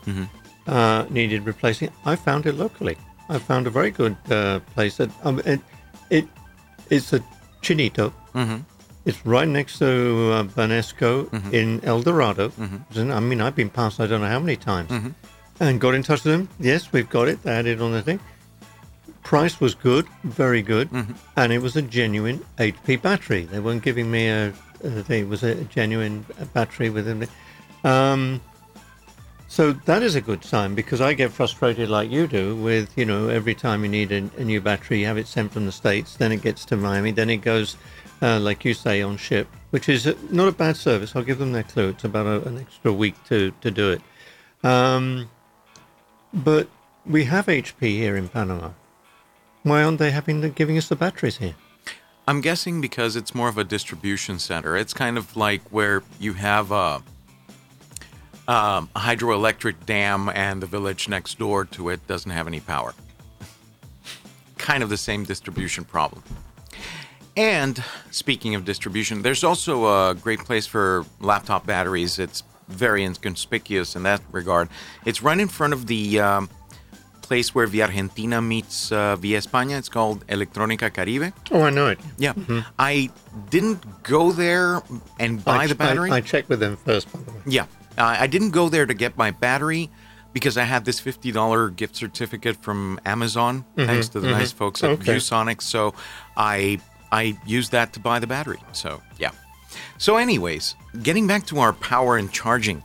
uh, 0.68 1.06
needed 1.10 1.46
replacing. 1.46 1.90
I 2.06 2.16
found 2.16 2.46
it 2.46 2.56
locally. 2.56 2.98
I 3.30 3.40
found 3.40 3.68
a 3.68 3.70
very 3.70 3.92
good 3.92 4.16
uh, 4.30 4.60
place. 4.74 4.98
That, 4.98 5.10
um, 5.24 5.40
it, 5.46 5.60
it, 6.10 6.28
it's 6.90 7.14
a 7.14 7.20
Chinito. 7.62 8.12
It's 9.06 9.24
right 9.26 9.48
next 9.48 9.78
to 9.80 10.32
uh, 10.34 10.44
Banesco 10.44 11.30
in 11.54 11.84
El 11.84 12.02
Dorado. 12.02 12.52
I 12.96 13.20
mean, 13.20 13.40
I've 13.42 13.56
been 13.56 13.70
past 13.70 14.00
I 14.00 14.08
don't 14.08 14.22
know 14.22 14.28
how 14.28 14.40
many 14.40 14.56
times. 14.56 14.90
And 15.60 15.80
got 15.80 15.94
in 15.94 16.04
touch 16.04 16.24
with 16.26 16.34
them. 16.34 16.50
Yes, 16.60 16.92
we've 16.92 17.10
got 17.10 17.28
it. 17.28 17.42
They 17.44 17.54
had 17.56 17.66
it 17.68 17.80
on 17.82 17.92
the 17.92 18.02
thing 18.02 18.20
price 19.26 19.60
was 19.60 19.74
good, 19.76 20.06
very 20.24 20.62
good, 20.62 20.88
and 21.36 21.52
it 21.52 21.58
was 21.60 21.76
a 21.76 21.82
genuine 21.82 22.40
HP 22.58 23.02
battery. 23.02 23.46
They 23.46 23.60
weren't 23.60 23.84
giving 23.84 24.10
me 24.10 24.28
a, 24.30 24.54
a. 24.84 25.14
It 25.14 25.28
was 25.28 25.44
a 25.44 25.56
genuine 25.66 26.26
battery 26.54 26.90
within 26.90 27.24
it. 27.24 27.30
Um, 27.86 28.42
so 29.48 29.72
that 29.72 30.04
is 30.04 30.16
a 30.16 30.22
good 30.22 30.44
sign 30.44 30.76
because 30.76 31.00
I 31.00 31.14
get 31.14 31.32
frustrated 31.32 31.88
like 31.88 32.12
you 32.12 32.28
do 32.28 32.56
with, 32.58 32.98
you 32.98 33.06
know, 33.06 33.30
every 33.30 33.56
time 33.56 33.84
you 33.84 33.90
need 33.90 34.12
a, 34.12 34.30
a 34.38 34.44
new 34.44 34.60
battery, 34.60 35.00
you 35.00 35.06
have 35.06 35.18
it 35.18 35.28
sent 35.28 35.54
from 35.54 35.66
the 35.66 35.72
States, 35.72 36.18
then 36.18 36.32
it 36.32 36.42
gets 36.42 36.66
to 36.66 36.76
Miami, 36.76 37.12
then 37.12 37.30
it 37.30 37.38
goes, 37.38 37.78
uh, 38.22 38.40
like 38.40 38.66
you 38.66 38.74
say, 38.74 39.02
on 39.02 39.16
ship, 39.18 39.48
which 39.70 39.88
is 39.88 40.14
not 40.30 40.48
a 40.48 40.52
bad 40.52 40.76
service. 40.76 41.16
I'll 41.16 41.24
give 41.24 41.38
them 41.38 41.54
their 41.54 41.64
clue. 41.64 41.90
It's 41.90 42.04
about 42.04 42.26
a, 42.26 42.46
an 42.48 42.58
extra 42.58 42.92
week 42.92 43.16
to, 43.26 43.54
to 43.62 43.72
do 43.72 43.92
it. 43.92 44.02
Um, 44.68 45.30
but 46.34 46.68
we 47.06 47.26
have 47.26 47.46
HP 47.46 47.82
here 47.82 48.18
in 48.18 48.28
Panama. 48.28 48.72
Why 49.64 49.84
aren't 49.84 50.00
they 50.00 50.12
having 50.12 50.42
the, 50.42 50.50
giving 50.50 50.78
us 50.78 50.90
the 50.90 50.96
batteries 50.96 51.38
here? 51.38 51.56
I'm 52.28 52.42
guessing 52.42 52.82
because 52.82 53.16
it's 53.16 53.36
more 53.36 53.48
of 53.48 53.60
a 53.60 53.64
distribution 53.64 54.40
center. 54.40 54.76
It's 54.76 54.94
kind 54.94 55.18
of 55.18 55.38
like 55.38 55.62
where 55.70 56.02
you 56.20 56.34
have 56.34 56.72
a, 56.72 57.04
um, 58.48 58.90
a 58.96 59.00
hydroelectric 59.00 59.86
dam 59.86 60.30
and 60.30 60.62
the 60.62 60.68
village 60.68 61.08
next 61.10 61.40
door 61.40 61.66
to 61.66 61.90
it 61.90 62.06
doesn't 62.08 62.32
have 62.32 62.48
any 62.48 62.60
power. 62.60 62.94
kind 64.58 64.84
of 64.84 64.90
the 64.90 64.98
same 64.98 65.24
distribution 65.24 65.84
problem. 65.84 66.24
And 67.38 67.84
speaking 68.12 68.56
of 68.56 68.64
distribution, 68.66 69.22
there's 69.22 69.44
also 69.44 69.86
a 70.10 70.16
great 70.16 70.40
place 70.40 70.66
for 70.66 71.06
laptop 71.20 71.66
batteries. 71.66 72.18
It's 72.18 72.44
very 72.70 73.04
inconspicuous 73.04 73.96
in 73.96 74.04
that 74.04 74.22
regard. 74.32 74.70
It's 75.06 75.22
right 75.22 75.38
in 75.40 75.48
front 75.50 75.74
of 75.74 75.88
the 75.88 76.20
um, 76.20 76.50
place 77.22 77.54
where 77.54 77.68
Via 77.68 77.86
Argentina 77.86 78.42
meets 78.42 78.92
uh, 78.92 79.18
Via 79.18 79.40
España. 79.40 79.78
It's 79.78 79.90
called 79.90 80.26
Electrónica 80.28 80.92
Caribe. 80.94 81.34
Oh, 81.52 81.64
I 81.64 81.70
know 81.72 81.88
it. 81.88 82.00
Yeah, 82.18 82.34
I 82.80 83.10
didn't 83.50 83.84
go 84.04 84.32
there 84.32 84.82
and 85.20 85.44
buy 85.44 85.64
I, 85.64 85.68
the 85.68 85.76
battery. 85.76 86.12
I, 86.12 86.18
I 86.18 86.22
checked 86.22 86.48
with 86.50 86.62
them 86.62 86.78
first, 86.78 87.12
by 87.12 87.20
the 87.20 87.32
way. 87.32 87.42
yeah, 87.48 87.66
uh, 87.98 88.16
I 88.20 88.28
didn't 88.28 88.52
go 88.52 88.70
there 88.70 88.86
to 88.86 88.94
get 88.94 89.18
my 89.18 89.32
battery 89.32 89.90
because 90.34 90.58
I 90.58 90.64
had 90.64 90.86
this 90.86 91.00
fifty 91.00 91.32
dollar 91.32 91.70
gift 91.70 91.96
certificate 91.96 92.58
from 92.58 93.00
Amazon, 93.06 93.66
thanks 93.76 94.10
to 94.10 94.20
the 94.20 94.30
nice 94.32 94.52
folks 94.52 94.84
at 94.84 94.90
Okay. 94.92 95.16
ViewSonic. 95.16 95.62
So 95.62 95.94
I 96.36 96.80
I 97.12 97.38
used 97.46 97.72
that 97.72 97.94
to 97.94 98.00
buy 98.00 98.20
the 98.20 98.28
battery. 98.28 98.60
So 98.74 99.02
yeah. 99.18 99.32
So, 99.98 100.18
anyways, 100.18 100.76
getting 101.04 101.28
back 101.28 101.46
to 101.48 101.60
our 101.60 101.74
power 101.74 102.18
and 102.18 102.32
charging, 102.32 102.84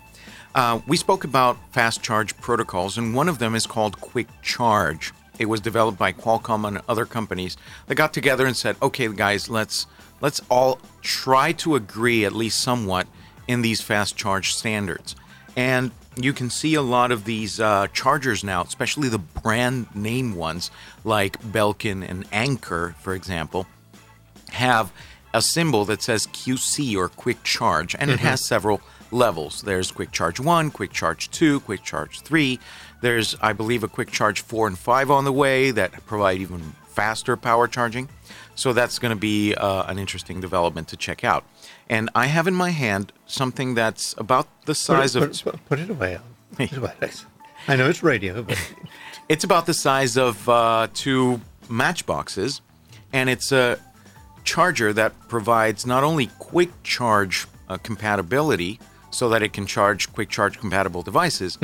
uh, 0.54 0.80
we 0.86 0.96
spoke 0.96 1.24
about 1.24 1.56
fast 1.72 2.02
charge 2.02 2.36
protocols, 2.40 2.98
and 2.98 3.14
one 3.14 3.28
of 3.28 3.38
them 3.38 3.54
is 3.54 3.66
called 3.66 4.00
Quick 4.00 4.28
Charge. 4.42 5.12
It 5.38 5.46
was 5.46 5.60
developed 5.60 5.98
by 5.98 6.12
Qualcomm 6.12 6.66
and 6.66 6.80
other 6.88 7.06
companies 7.06 7.56
that 7.86 7.94
got 7.94 8.12
together 8.12 8.46
and 8.46 8.56
said, 8.56 8.76
"Okay, 8.82 9.08
guys, 9.08 9.48
let's 9.48 9.86
let's 10.20 10.40
all 10.50 10.78
try 11.02 11.52
to 11.52 11.74
agree 11.76 12.24
at 12.24 12.32
least 12.32 12.60
somewhat 12.60 13.06
in 13.50 13.62
these 13.62 13.80
fast 13.80 14.16
charge 14.16 14.54
standards." 14.54 15.16
And 15.56 15.90
you 16.16 16.32
can 16.32 16.50
see 16.50 16.74
a 16.74 16.82
lot 16.82 17.12
of 17.12 17.24
these 17.24 17.60
uh, 17.60 17.86
chargers 17.92 18.42
now, 18.44 18.62
especially 18.62 19.08
the 19.08 19.18
brand 19.18 19.94
name 19.94 20.34
ones 20.34 20.70
like 21.04 21.40
Belkin 21.42 22.08
and 22.08 22.26
Anker, 22.32 22.94
for 23.00 23.14
example, 23.14 23.66
have 24.50 24.92
a 25.32 25.42
symbol 25.42 25.84
that 25.84 26.02
says 26.02 26.26
QC 26.26 26.96
or 26.96 27.08
Quick 27.08 27.42
Charge, 27.44 27.94
and 27.98 28.10
it 28.10 28.18
has 28.20 28.44
several 28.44 28.80
levels. 29.12 29.62
There's 29.62 29.90
Quick 29.92 30.12
Charge 30.12 30.40
1, 30.40 30.70
Quick 30.70 30.92
Charge 30.92 31.30
2, 31.30 31.60
Quick 31.60 31.82
Charge 31.82 32.20
3. 32.20 32.58
There's, 33.00 33.36
I 33.40 33.52
believe, 33.52 33.84
a 33.84 33.88
Quick 33.88 34.10
Charge 34.10 34.40
4 34.42 34.66
and 34.66 34.78
5 34.78 35.10
on 35.10 35.24
the 35.24 35.32
way 35.32 35.70
that 35.70 36.04
provide 36.06 36.40
even 36.40 36.60
faster 36.88 37.36
power 37.36 37.68
charging. 37.68 38.08
So 38.56 38.72
that's 38.72 38.98
going 38.98 39.14
to 39.14 39.20
be 39.20 39.54
uh, 39.54 39.84
an 39.84 39.98
interesting 39.98 40.40
development 40.40 40.88
to 40.88 40.96
check 40.96 41.24
out. 41.24 41.44
And 41.90 42.08
I 42.14 42.26
have 42.26 42.46
in 42.46 42.54
my 42.54 42.70
hand 42.70 43.12
something 43.26 43.74
that's 43.74 44.14
about 44.16 44.46
the 44.64 44.72
Put 44.72 44.76
size 44.76 45.16
it, 45.16 45.22
of. 45.22 45.28
put, 45.32 45.42
put- 45.44 45.66
put 45.66 45.78
it 45.80 45.90
away. 45.90 46.18
Put 46.56 46.72
it 46.72 46.78
away, 46.78 46.94
I 47.68 47.76
know 47.76 47.88
it's 47.90 48.02
radio, 48.02 48.42
but 48.42 48.56
It's 49.28 49.44
about 49.44 49.66
the 49.66 49.74
size 49.74 50.16
of 50.16 50.48
uh, 50.48 50.88
two 50.92 51.40
matchboxes, 51.68 52.60
and 53.12 53.28
it's 53.30 53.52
a 53.52 53.78
charger 54.42 54.92
that 54.92 55.12
provides 55.28 55.86
not 55.86 56.02
only 56.02 56.26
quick 56.40 56.70
charge 56.82 57.46
uh, 57.68 57.76
compatibility 57.76 58.80
so 59.12 59.28
that 59.28 59.40
it 59.42 59.52
can 59.52 59.66
charge 59.66 60.12
quick 60.12 60.30
charge 60.30 60.58
compatible 60.58 61.02
devices, 61.02 61.58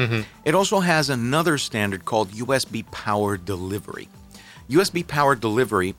it 0.45 0.55
also 0.55 0.79
has 0.81 1.11
another 1.11 1.59
standard 1.59 2.05
called 2.05 2.31
USB 2.31 2.89
power 2.93 3.37
delivery. 3.37 4.09
USB 4.71 5.05
power 5.07 5.35
delivery, 5.35 5.97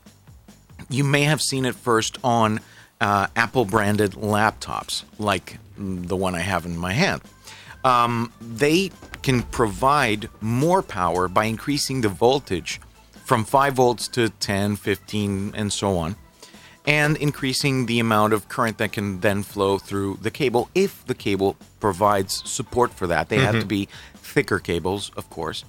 you 0.88 1.04
may 1.04 1.24
have 1.24 1.42
seen 1.42 1.66
it 1.66 1.74
first 1.74 2.16
on 2.24 2.60
uh, 3.00 3.28
Apple 3.36 3.64
branded 3.64 4.12
laptops, 4.12 5.04
like 5.18 5.58
the 5.76 6.16
one 6.16 6.34
I 6.34 6.40
have 6.40 6.66
in 6.66 6.76
my 6.76 6.92
hand 6.92 7.22
um, 7.84 8.32
they 8.40 8.90
can 9.22 9.42
provide 9.42 10.28
more 10.40 10.82
power 10.82 11.28
by 11.28 11.44
increasing 11.44 12.00
the 12.00 12.08
voltage 12.08 12.80
from 13.24 13.44
5 13.44 13.74
volts 13.74 14.08
to 14.08 14.28
10, 14.28 14.76
15, 14.76 15.52
and 15.54 15.72
so 15.72 15.96
on, 15.98 16.16
and 16.86 17.16
increasing 17.18 17.86
the 17.86 17.98
amount 18.00 18.32
of 18.32 18.48
current 18.48 18.78
that 18.78 18.92
can 18.92 19.20
then 19.20 19.42
flow 19.42 19.78
through 19.78 20.18
the 20.22 20.30
cable 20.30 20.70
if 20.74 21.04
the 21.06 21.14
cable 21.14 21.56
provides 21.80 22.48
support 22.48 22.92
for 22.92 23.06
that. 23.06 23.28
They 23.28 23.38
have 23.38 23.60
to 23.60 23.66
be 23.66 23.88
thicker 24.14 24.58
cables, 24.58 25.10
of 25.16 25.28
course. 25.28 25.64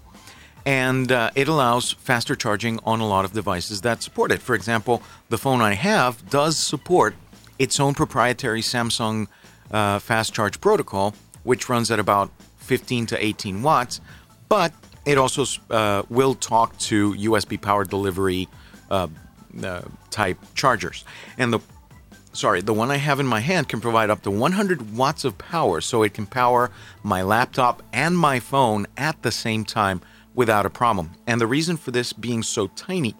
And 0.66 1.12
uh, 1.12 1.32
it 1.36 1.48
allows 1.48 1.94
faster 1.94 2.36
charging 2.36 2.80
on 2.84 3.00
a 3.00 3.08
lot 3.08 3.26
of 3.26 3.34
devices 3.34 3.82
that 3.82 4.04
support 4.04 4.32
it. 4.32 4.42
For 4.42 4.56
example, 4.56 5.02
the 5.30 5.38
phone 5.38 5.62
I 5.62 5.74
have 5.74 6.30
does 6.30 6.58
support 6.58 7.16
its 7.58 7.80
own 7.80 7.94
proprietary 7.94 8.62
Samsung 8.62 9.28
uh, 9.72 10.00
fast 10.00 10.34
charge 10.34 10.60
protocol, 10.62 11.16
which 11.44 11.70
runs 11.70 11.92
at 11.92 12.00
about 12.00 12.32
15 12.58 13.06
to 13.08 13.26
18 13.26 13.62
watts, 13.62 14.02
but 14.48 14.74
it 15.06 15.18
also 15.18 15.46
uh, 15.70 16.04
will 16.10 16.36
talk 16.36 16.78
to 16.78 17.14
USB 17.14 17.60
power 17.60 17.84
delivery 17.84 18.48
uh, 18.90 19.08
uh, 19.64 19.82
type 20.12 20.38
chargers. 20.56 21.04
And 21.38 21.54
the 21.54 21.60
sorry, 22.34 22.62
the 22.62 22.74
one 22.74 22.92
I 22.92 22.98
have 22.98 23.20
in 23.20 23.26
my 23.26 23.40
hand 23.40 23.68
can 23.70 23.82
provide 23.82 24.10
up 24.10 24.22
to 24.24 24.32
100 24.32 24.96
watts 24.96 25.26
of 25.26 25.38
power, 25.38 25.82
so 25.82 26.04
it 26.04 26.14
can 26.14 26.26
power 26.26 26.72
my 27.04 27.22
laptop 27.22 27.82
and 27.92 28.18
my 28.18 28.40
phone 28.40 28.86
at 28.98 29.22
the 29.24 29.32
same 29.32 29.66
time 29.66 30.02
without 30.40 30.66
a 30.66 30.70
problem. 30.70 31.12
And 31.28 31.42
the 31.42 31.46
reason 31.48 31.76
for 31.76 31.92
this 31.92 32.14
being 32.14 32.44
so 32.44 32.68
tiny 32.68 33.14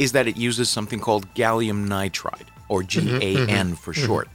is 0.00 0.10
that 0.10 0.26
it 0.26 0.36
uses 0.36 0.68
something 0.68 0.98
called 0.98 1.32
gallium 1.34 1.86
nitride, 1.86 2.48
or 2.68 2.82
GAN 2.82 3.76
for 3.76 3.92
short. 3.94 4.28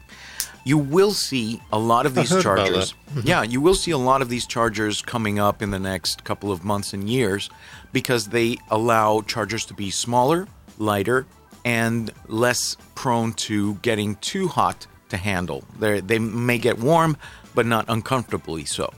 You 0.63 0.77
will 0.77 1.12
see 1.12 1.60
a 1.74 1.77
lot 1.77 2.05
of 2.05 2.15
these 2.15 2.29
chargers. 2.41 2.94
yeah, 3.25 3.44
you 3.44 3.59
will 3.59 3.75
see 3.75 3.92
a 3.92 3.98
lot 3.98 4.22
of 4.22 4.29
these 4.29 4.46
chargers 4.46 5.01
coming 5.01 5.37
up 5.37 5.61
in 5.61 5.72
the 5.72 5.79
next 5.79 6.24
couple 6.24 6.50
of 6.50 6.63
months 6.63 6.94
and 6.94 7.09
years 7.09 7.50
because 7.92 8.27
they 8.27 8.57
allow 8.70 9.20
chargers 9.33 9.65
to 9.65 9.74
be 9.74 9.89
smaller, 9.92 10.48
lighter, 10.77 11.25
and 11.65 12.09
less 12.29 12.77
prone 12.96 13.33
to 13.33 13.74
getting 13.81 14.15
too 14.22 14.48
hot 14.48 14.87
to 15.09 15.18
handle. 15.18 15.65
They 15.77 16.00
they 16.00 16.20
may 16.20 16.57
get 16.57 16.79
warm, 16.79 17.18
but 17.53 17.65
not 17.65 17.83
uncomfortably 17.89 18.63
so 18.63 18.94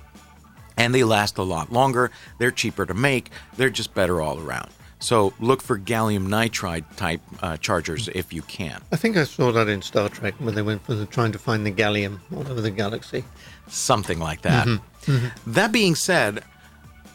and 0.77 0.93
they 0.93 1.03
last 1.03 1.37
a 1.37 1.43
lot 1.43 1.71
longer. 1.71 2.11
They're 2.39 2.51
cheaper 2.51 2.85
to 2.85 2.93
make. 2.93 3.29
They're 3.57 3.69
just 3.69 3.93
better 3.93 4.21
all 4.21 4.39
around. 4.39 4.69
So 4.99 5.33
look 5.41 5.61
for 5.61 5.77
gallium 5.77 6.27
nitride 6.27 6.85
type 6.95 7.19
uh, 7.41 7.57
chargers 7.57 8.07
if 8.15 8.31
you 8.31 8.41
can. 8.43 8.81
I 8.91 8.95
think 8.95 9.17
I 9.17 9.25
saw 9.25 9.51
that 9.51 9.67
in 9.67 9.81
Star 9.81 10.07
Trek 10.07 10.33
when 10.39 10.55
they 10.55 10.61
went 10.61 10.81
for 10.85 10.93
the, 10.95 11.05
trying 11.05 11.33
to 11.33 11.39
find 11.39 11.65
the 11.65 11.71
gallium 11.73 12.19
all 12.33 12.47
over 12.49 12.61
the 12.61 12.71
galaxy. 12.71 13.25
Something 13.67 14.19
like 14.19 14.43
that. 14.43 14.67
That 15.45 15.71
being 15.73 15.95
said, 15.95 16.43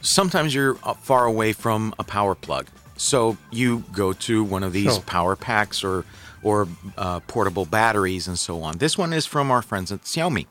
sometimes 0.03 0.55
you're 0.55 0.77
uh, 0.83 0.94
far 0.94 1.25
away 1.25 1.53
from 1.55 1.94
a 1.99 2.05
power 2.05 2.35
plug. 2.35 2.66
So 2.97 3.37
you 3.51 3.85
go 3.92 4.12
to 4.12 4.44
one 4.44 4.62
of 4.64 4.73
these 4.73 4.92
Sure. 4.94 5.03
power 5.03 5.37
packs 5.37 5.83
or 5.85 6.05
or 6.42 6.68
uh, 6.97 7.21
portable 7.21 7.64
batteries 7.64 8.29
and 8.29 8.38
so 8.38 8.62
on. 8.62 8.79
This 8.79 8.97
one 8.99 9.12
is 9.12 9.25
from 9.27 9.51
our 9.51 9.62
friends 9.62 9.90
at 9.90 10.03
Xiaomi. 10.03 10.47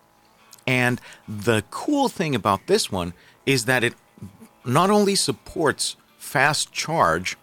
And 0.67 0.99
the 1.27 1.63
cool 1.71 2.09
thing 2.09 2.35
about 2.35 2.67
this 2.67 2.91
one 2.91 3.13
is 3.45 3.65
that 3.65 3.83
it 3.83 3.93
not 4.65 4.89
only 4.89 5.15
supports 5.15 5.95
fast 6.17 6.71
charge, 6.73 7.37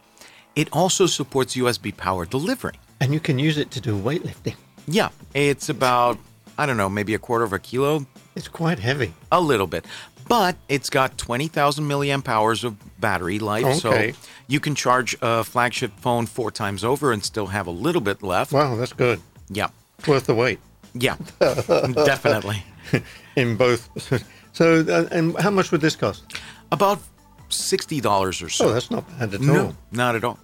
it 0.54 0.68
also 0.72 1.06
supports 1.06 1.56
USB 1.56 1.96
power 1.96 2.26
delivery. 2.26 2.74
And 3.00 3.12
you 3.14 3.20
can 3.20 3.38
use 3.38 3.56
it 3.58 3.70
to 3.72 3.80
do 3.80 3.98
weightlifting. 3.98 4.54
Yeah, 4.86 5.08
it's 5.32 5.68
about, 5.70 6.18
I 6.58 6.66
don't 6.66 6.76
know, 6.76 6.90
maybe 6.90 7.14
a 7.14 7.18
quarter 7.18 7.44
of 7.44 7.52
a 7.54 7.58
kilo, 7.58 8.06
It's 8.36 8.48
quite 8.48 8.78
heavy. 8.78 9.14
a 9.32 9.40
little 9.40 9.66
bit. 9.66 9.86
But 10.28 10.56
it's 10.68 10.88
got 10.90 11.18
20,000 11.18 11.84
milliamp 11.84 12.28
hours 12.28 12.64
of 12.64 12.76
battery 13.00 13.38
life. 13.38 13.64
Okay. 13.84 14.12
So 14.12 14.18
you 14.46 14.60
can 14.60 14.74
charge 14.74 15.16
a 15.20 15.44
flagship 15.44 15.92
phone 16.00 16.26
four 16.26 16.50
times 16.50 16.84
over 16.84 17.12
and 17.12 17.22
still 17.24 17.46
have 17.46 17.66
a 17.66 17.70
little 17.70 18.00
bit 18.00 18.22
left. 18.22 18.52
Wow, 18.52 18.76
that's 18.76 18.92
good. 18.92 19.20
Yeah. 19.50 19.68
Worth 20.06 20.26
the 20.26 20.34
wait 20.34 20.58
Yeah. 20.94 21.16
Definitely. 21.40 22.62
in 23.36 23.56
both. 23.56 23.88
So, 24.54 24.84
uh, 24.88 25.08
and 25.10 25.36
how 25.40 25.50
much 25.50 25.72
would 25.72 25.80
this 25.80 25.96
cost? 25.96 26.22
About 26.70 27.00
$60 27.50 28.40
or 28.40 28.48
so. 28.48 28.68
Oh, 28.68 28.72
that's 28.72 28.88
not 28.88 29.04
bad 29.18 29.34
at 29.34 29.40
all. 29.40 29.46
No, 29.46 29.76
not 29.90 30.14
at 30.14 30.22
all. 30.22 30.38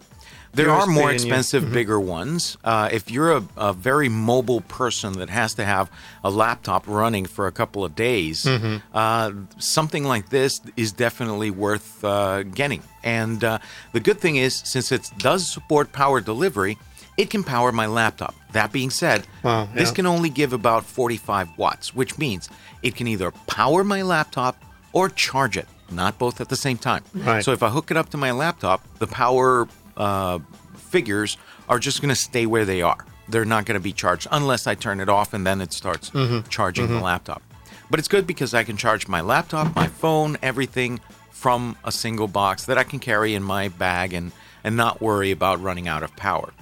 There 0.52 0.68
are 0.68 0.84
more 0.88 1.12
expensive, 1.12 1.70
bigger 1.72 2.00
ones. 2.00 2.58
Uh, 2.64 2.88
if 2.90 3.08
you're 3.08 3.36
a, 3.36 3.44
a 3.56 3.72
very 3.72 4.08
mobile 4.08 4.62
person 4.62 5.12
that 5.20 5.30
has 5.30 5.54
to 5.54 5.64
have 5.64 5.88
a 6.24 6.30
laptop 6.30 6.88
running 6.88 7.24
for 7.24 7.46
a 7.46 7.52
couple 7.52 7.84
of 7.84 7.94
days, 7.94 8.44
uh, 8.92 9.30
something 9.58 10.02
like 10.02 10.30
this 10.30 10.60
is 10.76 10.90
definitely 10.90 11.52
worth 11.52 12.04
uh, 12.04 12.42
getting. 12.42 12.82
And 13.04 13.44
uh, 13.44 13.58
the 13.92 14.00
good 14.00 14.18
thing 14.18 14.36
is, 14.36 14.56
since 14.64 14.90
it 14.90 15.08
does 15.18 15.46
support 15.46 15.92
power 15.92 16.20
delivery, 16.20 16.78
it 17.16 17.30
can 17.30 17.44
power 17.44 17.72
my 17.72 17.86
laptop. 17.86 18.34
That 18.52 18.72
being 18.72 18.90
said, 18.90 19.26
Wow, 19.42 19.68
this 19.74 19.90
can 19.90 20.06
only 20.06 20.30
give 20.30 20.52
about 20.52 20.84
45 20.84 21.56
watts, 21.58 21.94
which 21.94 22.18
means 22.18 22.48
it 22.82 22.96
can 22.96 23.06
either 23.06 23.30
power 23.46 23.84
my 23.84 24.02
laptop 24.02 24.62
or 24.92 25.08
charge 25.08 25.56
it, 25.56 25.68
not 25.90 26.18
both 26.18 26.40
at 26.40 26.48
the 26.48 26.56
same 26.56 26.78
time. 26.78 27.04
Right. 27.14 27.44
So 27.44 27.52
if 27.52 27.62
I 27.62 27.68
hook 27.70 27.90
it 27.90 27.96
up 27.96 28.08
to 28.10 28.16
my 28.16 28.30
laptop, 28.32 28.84
the 28.98 29.06
power 29.06 29.68
uh, 29.96 30.38
figures 30.76 31.36
are 31.68 31.78
just 31.78 32.00
going 32.00 32.08
to 32.08 32.14
stay 32.20 32.46
where 32.46 32.64
they 32.64 32.82
are. 32.82 33.04
They're 33.28 33.44
not 33.44 33.64
going 33.64 33.78
to 33.78 33.82
be 33.82 33.92
charged 33.92 34.26
unless 34.32 34.66
I 34.66 34.74
turn 34.74 34.98
it 34.98 35.08
off 35.08 35.32
and 35.34 35.46
then 35.46 35.60
it 35.60 35.72
starts 35.72 36.10
charging 36.48 36.88
the 36.88 36.98
laptop. 37.00 37.42
But 37.88 37.98
it's 38.00 38.08
good 38.08 38.26
because 38.26 38.54
I 38.54 38.64
can 38.64 38.76
charge 38.76 39.06
my 39.08 39.20
laptop, 39.20 39.74
my 39.76 39.86
phone, 39.86 40.36
everything 40.42 41.00
from 41.30 41.76
a 41.84 41.92
single 41.92 42.26
box 42.28 42.64
that 42.66 42.76
I 42.78 42.82
can 42.82 42.98
carry 42.98 43.34
in 43.34 43.42
my 43.42 43.68
bag 43.68 44.12
and, 44.14 44.32
and 44.64 44.76
not 44.76 45.00
worry 45.00 45.30
about 45.30 45.60
running 45.62 45.86
out 45.88 46.02
of 46.02 46.14
power. 46.16 46.52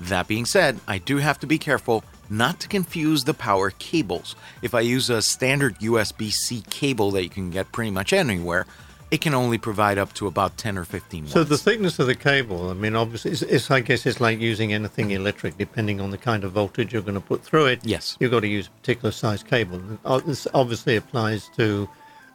That 0.00 0.26
being 0.28 0.46
said, 0.46 0.80
I 0.88 0.98
do 0.98 1.18
have 1.18 1.38
to 1.40 1.46
be 1.46 1.58
careful 1.58 2.04
not 2.30 2.60
to 2.60 2.68
confuse 2.68 3.24
the 3.24 3.34
power 3.34 3.70
cables. 3.70 4.34
If 4.62 4.74
I 4.74 4.80
use 4.80 5.10
a 5.10 5.20
standard 5.20 5.78
USB 5.80 6.30
C 6.32 6.62
cable 6.70 7.10
that 7.12 7.22
you 7.22 7.28
can 7.30 7.50
get 7.50 7.70
pretty 7.72 7.90
much 7.90 8.12
anywhere, 8.12 8.66
it 9.10 9.20
can 9.20 9.34
only 9.34 9.58
provide 9.58 9.98
up 9.98 10.12
to 10.14 10.28
about 10.28 10.56
10 10.56 10.78
or 10.78 10.84
15 10.84 11.24
watts. 11.24 11.32
So 11.32 11.42
the 11.42 11.58
thickness 11.58 11.98
of 11.98 12.06
the 12.06 12.14
cable, 12.14 12.70
I 12.70 12.74
mean, 12.74 12.94
obviously, 12.94 13.32
it's, 13.32 13.42
it's 13.42 13.68
I 13.70 13.80
guess 13.80 14.06
it's 14.06 14.20
like 14.20 14.38
using 14.38 14.72
anything 14.72 15.10
electric. 15.10 15.58
Depending 15.58 16.00
on 16.00 16.10
the 16.10 16.18
kind 16.18 16.44
of 16.44 16.52
voltage 16.52 16.92
you're 16.92 17.02
going 17.02 17.14
to 17.14 17.20
put 17.20 17.42
through 17.42 17.66
it, 17.66 17.80
Yes. 17.84 18.16
you've 18.20 18.30
got 18.30 18.40
to 18.40 18.48
use 18.48 18.68
a 18.68 18.70
particular 18.70 19.10
size 19.10 19.42
cable. 19.42 19.82
Uh, 20.04 20.20
This 20.20 20.46
obviously 20.54 20.96
applies 20.96 21.50
to. 21.56 21.88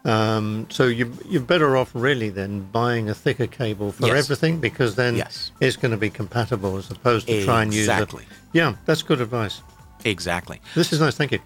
Um, 0.05 0.67
so 0.69 0.85
you 0.85 1.11
you're 1.27 1.41
better 1.41 1.75
off 1.75 1.89
really 1.95 2.29
than 2.29 2.61
buying 2.71 3.09
a 3.09 3.15
thicker 3.15 3.47
cable 3.47 3.91
for 3.91 4.05
Yes. 4.05 4.25
everything 4.25 4.59
because 4.59 4.93
then 4.95 5.15
Yes. 5.15 5.51
it's 5.59 5.75
going 5.77 5.91
to 5.91 5.97
be 5.97 6.11
compatible 6.11 6.77
as 6.77 6.91
opposed 6.91 7.25
to 7.27 7.43
try 7.43 7.63
and 7.63 7.73
use 7.73 7.85
Exactly. 7.87 8.23
it. 8.23 8.29
Yeah, 8.53 8.75
that's 8.85 9.01
good 9.01 9.19
advice. 9.19 9.61
exactly. 10.03 10.61
This 10.75 10.93
is 10.93 10.99
nice. 10.99 11.15
Thank 11.15 11.31
you. 11.31 11.39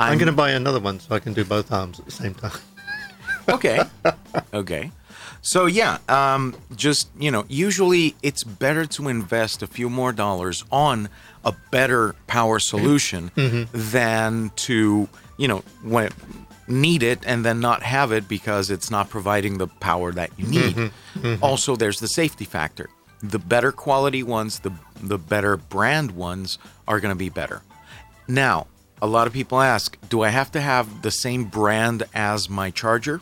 I'm, 0.00 0.12
I'm, 0.12 0.18
going 0.18 0.26
to 0.26 0.32
buy 0.32 0.52
another 0.52 0.80
one 0.80 0.98
so 1.00 1.14
I 1.14 1.18
can 1.20 1.34
do 1.34 1.44
both 1.44 1.70
arms 1.70 2.00
at 2.00 2.06
the 2.06 2.10
same 2.12 2.34
time. 2.34 2.58
okay. 3.50 3.82
Okay. 4.54 4.90
So 5.42 5.66
yeah, 5.66 5.98
um, 6.08 6.54
just 6.76 7.08
you 7.18 7.30
know, 7.30 7.44
usually 7.48 8.14
it's 8.22 8.42
better 8.44 8.86
to 8.86 9.08
invest 9.08 9.62
a 9.62 9.66
few 9.66 9.90
more 9.90 10.12
dollars 10.12 10.64
on 10.72 11.08
a 11.44 11.52
better 11.70 12.14
power 12.26 12.58
solution 12.58 13.30
than 13.74 14.50
to 14.56 15.08
you 15.36 15.48
know 15.48 15.62
when 15.82 16.10
need 16.66 17.02
it 17.02 17.20
and 17.26 17.44
then 17.44 17.60
not 17.60 17.82
have 17.82 18.12
it 18.12 18.28
because 18.28 18.70
it's 18.70 18.90
not 18.90 19.10
providing 19.10 19.58
the 19.58 19.66
power 19.66 20.12
that 20.12 20.30
you 20.36 20.46
need. 20.46 20.74
Mm-hmm. 20.74 21.26
Mm-hmm. 21.26 21.44
Also, 21.44 21.76
there's 21.76 22.00
the 22.00 22.08
safety 22.08 22.44
factor. 22.44 22.88
The 23.22 23.38
better 23.38 23.72
quality 23.72 24.22
ones, 24.22 24.60
the 24.60 24.72
the 25.00 25.18
better 25.18 25.56
brand 25.56 26.12
ones 26.12 26.58
are 26.86 27.00
going 27.00 27.14
to 27.14 27.18
be 27.18 27.28
better. 27.28 27.62
Now, 28.28 28.66
a 29.00 29.06
lot 29.06 29.26
of 29.26 29.32
people 29.32 29.60
ask, 29.60 29.98
do 30.08 30.22
I 30.22 30.28
have 30.28 30.52
to 30.52 30.60
have 30.60 31.02
the 31.02 31.10
same 31.10 31.44
brand 31.44 32.04
as 32.14 32.48
my 32.48 32.70
charger, 32.70 33.20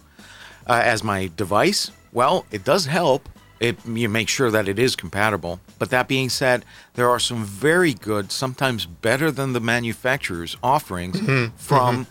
uh, 0.66 0.82
as 0.84 1.02
my 1.02 1.30
device? 1.36 1.90
Well, 2.12 2.44
it 2.50 2.64
does 2.64 2.86
help. 2.86 3.28
It 3.60 3.76
you 3.86 4.08
make 4.08 4.28
sure 4.28 4.50
that 4.50 4.68
it 4.68 4.78
is 4.78 4.96
compatible. 4.96 5.60
But 5.78 5.90
that 5.90 6.08
being 6.08 6.30
said, 6.30 6.64
there 6.94 7.10
are 7.10 7.18
some 7.18 7.44
very 7.44 7.92
good, 7.92 8.32
sometimes 8.32 8.86
better 8.86 9.30
than 9.30 9.52
the 9.52 9.60
manufacturer's 9.60 10.56
offerings 10.62 11.20
mm-hmm. 11.20 11.54
from 11.56 12.06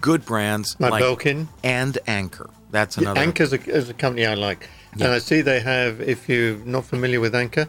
good 0.00 0.24
brands 0.24 0.76
Like 0.78 0.92
like 0.92 1.02
Belkin? 1.04 1.48
and 1.62 1.98
Anker. 2.06 2.50
That's 2.70 2.96
another. 2.96 3.20
Anker's 3.20 3.52
a, 3.52 3.60
is 3.70 3.88
a 3.88 3.94
company 3.94 4.26
I 4.26 4.34
like. 4.34 4.68
Yeah. 4.96 5.06
And 5.06 5.14
I 5.14 5.18
see 5.18 5.40
they 5.42 5.60
have, 5.60 6.00
if 6.00 6.28
you're 6.28 6.56
not 6.64 6.84
familiar 6.84 7.20
with 7.20 7.34
Anker, 7.34 7.66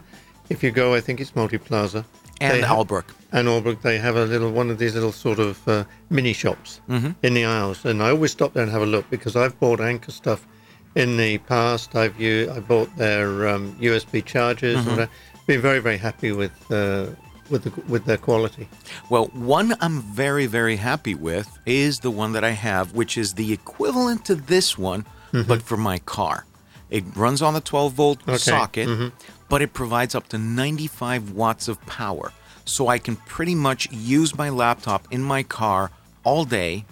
if 0.48 0.62
you 0.62 0.70
go, 0.70 0.94
I 0.94 1.00
think 1.00 1.20
it's 1.20 1.32
Multiplaza. 1.32 2.04
and 2.40 2.64
have- 2.64 2.76
Albrook. 2.76 3.04
and 3.32 3.48
Albrook, 3.48 3.82
they 3.82 3.98
have 3.98 4.16
a 4.16 4.24
little 4.24 4.50
one 4.52 4.70
of 4.70 4.78
these 4.78 4.94
little 4.94 5.12
sort 5.12 5.38
of 5.38 5.66
uh, 5.68 5.84
mini 6.10 6.32
shops 6.32 6.80
Mm-hmm. 6.88 7.10
in 7.22 7.34
the 7.34 7.44
aisles, 7.44 7.84
and 7.84 8.02
I 8.02 8.10
always 8.10 8.32
stop 8.32 8.52
there 8.52 8.62
and 8.62 8.70
have 8.72 8.82
a 8.82 8.86
look 8.86 9.08
because 9.10 9.36
I've 9.36 9.58
bought 9.60 9.80
Anker 9.80 10.12
stuff 10.12 10.46
in 10.94 11.16
the 11.16 11.38
past. 11.38 11.94
I've 11.96 12.18
u- 12.20 12.50
I 12.54 12.60
bought 12.60 12.94
their 12.96 13.48
um, 13.48 13.74
USB 13.80 14.24
chargers, 14.24 14.78
Mm-hmm. 14.78 14.90
and 14.90 15.00
I've 15.02 15.46
been 15.46 15.60
very 15.60 15.80
very 15.80 15.98
happy 15.98 16.32
with 16.32 16.52
uh, 16.70 17.06
with 17.50 17.64
the, 17.64 17.82
with 17.90 18.04
their 18.04 18.16
quality. 18.16 18.68
Well, 19.10 19.26
one 19.26 19.74
I'm 19.80 20.00
very, 20.00 20.46
very 20.46 20.76
happy 20.76 21.14
with 21.14 21.58
is 21.66 22.00
the 22.00 22.10
one 22.10 22.32
that 22.32 22.44
I 22.44 22.50
have, 22.50 22.94
which 22.94 23.16
is 23.16 23.34
the 23.34 23.52
equivalent 23.52 24.24
to 24.26 24.34
this 24.34 24.76
one, 24.76 25.04
mm-hmm. 25.32 25.48
but 25.48 25.62
for 25.62 25.76
my 25.76 25.98
car. 26.00 26.44
It 26.90 27.04
runs 27.16 27.42
on 27.42 27.54
the 27.54 27.60
12 27.60 27.92
volt 27.92 28.22
Okay, 28.28 28.36
socket, 28.36 28.88
mm-hmm. 28.88 29.08
but 29.48 29.62
it 29.62 29.72
provides 29.72 30.14
up 30.14 30.28
to 30.28 30.38
95 30.38 31.32
watts 31.32 31.68
of 31.68 31.84
power. 31.86 32.32
So 32.64 32.88
I 32.88 32.98
can 32.98 33.16
pretty 33.16 33.54
much 33.54 33.90
use 33.92 34.36
my 34.36 34.50
laptop 34.50 35.06
in 35.10 35.22
my 35.22 35.42
car 35.42 35.90
all 36.24 36.44
day 36.44 36.84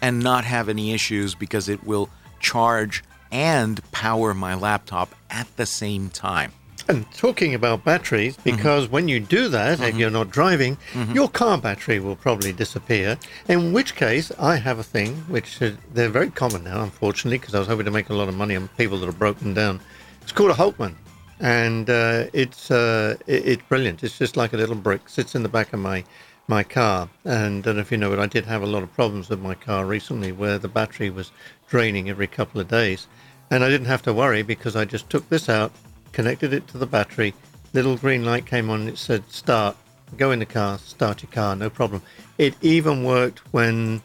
and 0.00 0.20
not 0.22 0.44
have 0.44 0.68
any 0.68 0.92
issues 0.92 1.34
because 1.34 1.68
it 1.68 1.84
will 1.84 2.08
charge 2.40 3.02
and 3.30 3.80
power 3.92 4.32
my 4.32 4.54
laptop 4.54 5.14
at 5.30 5.54
the 5.56 5.66
same 5.66 6.08
time. 6.08 6.52
And 6.88 7.10
talking 7.12 7.54
about 7.54 7.84
batteries, 7.84 8.36
Mm-hmm. 8.38 8.56
because 8.56 8.88
when 8.88 9.08
you 9.08 9.20
do 9.20 9.48
that 9.50 9.80
if 9.80 9.96
you're 9.96 10.10
not 10.10 10.30
driving, 10.30 10.78
your 11.12 11.28
car 11.28 11.58
battery 11.58 12.00
will 12.00 12.16
probably 12.16 12.52
disappear. 12.52 13.18
In 13.46 13.72
which 13.74 13.94
case, 13.94 14.32
I 14.38 14.56
have 14.56 14.78
a 14.78 14.82
thing 14.82 15.16
which 15.28 15.60
uh, 15.60 15.72
they're 15.92 16.08
very 16.08 16.30
common 16.30 16.64
now, 16.64 16.82
unfortunately, 16.82 17.38
because 17.38 17.54
I 17.54 17.58
was 17.58 17.68
hoping 17.68 17.84
to 17.84 17.90
make 17.90 18.08
a 18.08 18.14
lot 18.14 18.28
of 18.28 18.34
money 18.36 18.56
on 18.56 18.68
people 18.78 18.96
that 18.98 19.08
are 19.08 19.12
broken 19.12 19.52
down. 19.52 19.80
It's 20.22 20.32
called 20.32 20.50
a 20.50 20.54
Holtman, 20.54 20.94
and 21.40 21.90
uh, 21.90 22.24
it's 22.32 22.70
uh, 22.70 23.16
it, 23.26 23.46
it's 23.46 23.62
brilliant. 23.68 24.02
It's 24.02 24.16
just 24.18 24.36
like 24.36 24.54
a 24.54 24.56
little 24.56 24.74
brick 24.74 25.08
sits 25.10 25.34
in 25.34 25.42
the 25.42 25.48
back 25.50 25.72
of 25.74 25.80
my 25.80 26.04
my 26.46 26.62
car. 26.62 27.10
And 27.26 27.58
I 27.58 27.60
don't 27.66 27.76
know 27.76 27.82
if 27.82 27.92
you 27.92 27.98
know 27.98 28.12
it, 28.14 28.18
I 28.18 28.26
did 28.26 28.46
have 28.46 28.62
a 28.62 28.66
lot 28.66 28.82
of 28.82 28.90
problems 28.94 29.28
with 29.28 29.40
my 29.40 29.54
car 29.54 29.84
recently, 29.84 30.32
where 30.32 30.58
the 30.58 30.68
battery 30.68 31.10
was 31.10 31.32
draining 31.68 32.08
every 32.08 32.26
couple 32.26 32.60
of 32.62 32.68
days, 32.68 33.06
and 33.50 33.62
I 33.62 33.68
didn't 33.68 33.88
have 33.88 34.02
to 34.02 34.14
worry 34.14 34.42
because 34.42 34.74
I 34.74 34.86
just 34.86 35.10
took 35.10 35.28
this 35.28 35.48
out 35.50 35.70
connected 36.12 36.52
it 36.52 36.66
to 36.68 36.78
the 36.78 36.86
battery. 36.86 37.34
Little 37.72 37.96
green 37.96 38.24
light 38.24 38.46
came 38.46 38.70
on. 38.70 38.88
It 38.88 38.98
said 38.98 39.30
start. 39.30 39.76
Go 40.16 40.30
in 40.30 40.38
the 40.38 40.46
car. 40.46 40.78
Start 40.78 41.22
your 41.22 41.30
car. 41.30 41.54
No 41.54 41.68
problem. 41.70 42.02
It 42.38 42.54
even 42.62 43.04
worked 43.04 43.40
when 43.52 44.00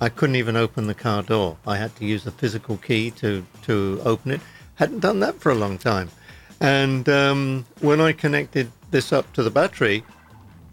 I 0.00 0.08
couldn't 0.08 0.36
even 0.36 0.56
open 0.56 0.86
the 0.86 0.94
car 0.94 1.22
door. 1.22 1.56
I 1.66 1.76
had 1.76 1.94
to 1.96 2.04
use 2.04 2.24
the 2.24 2.30
physical 2.32 2.76
key 2.78 3.10
to 3.12 3.44
to 3.62 4.00
open 4.04 4.32
it. 4.32 4.40
Hadn't 4.76 5.00
done 5.00 5.20
that 5.20 5.40
for 5.40 5.52
a 5.52 5.54
long 5.54 5.78
time. 5.78 6.10
And 6.60 7.08
um, 7.08 7.66
when 7.80 8.00
I 8.00 8.12
connected 8.12 8.70
this 8.90 9.12
up 9.12 9.32
to 9.34 9.42
the 9.42 9.50
battery, 9.50 10.04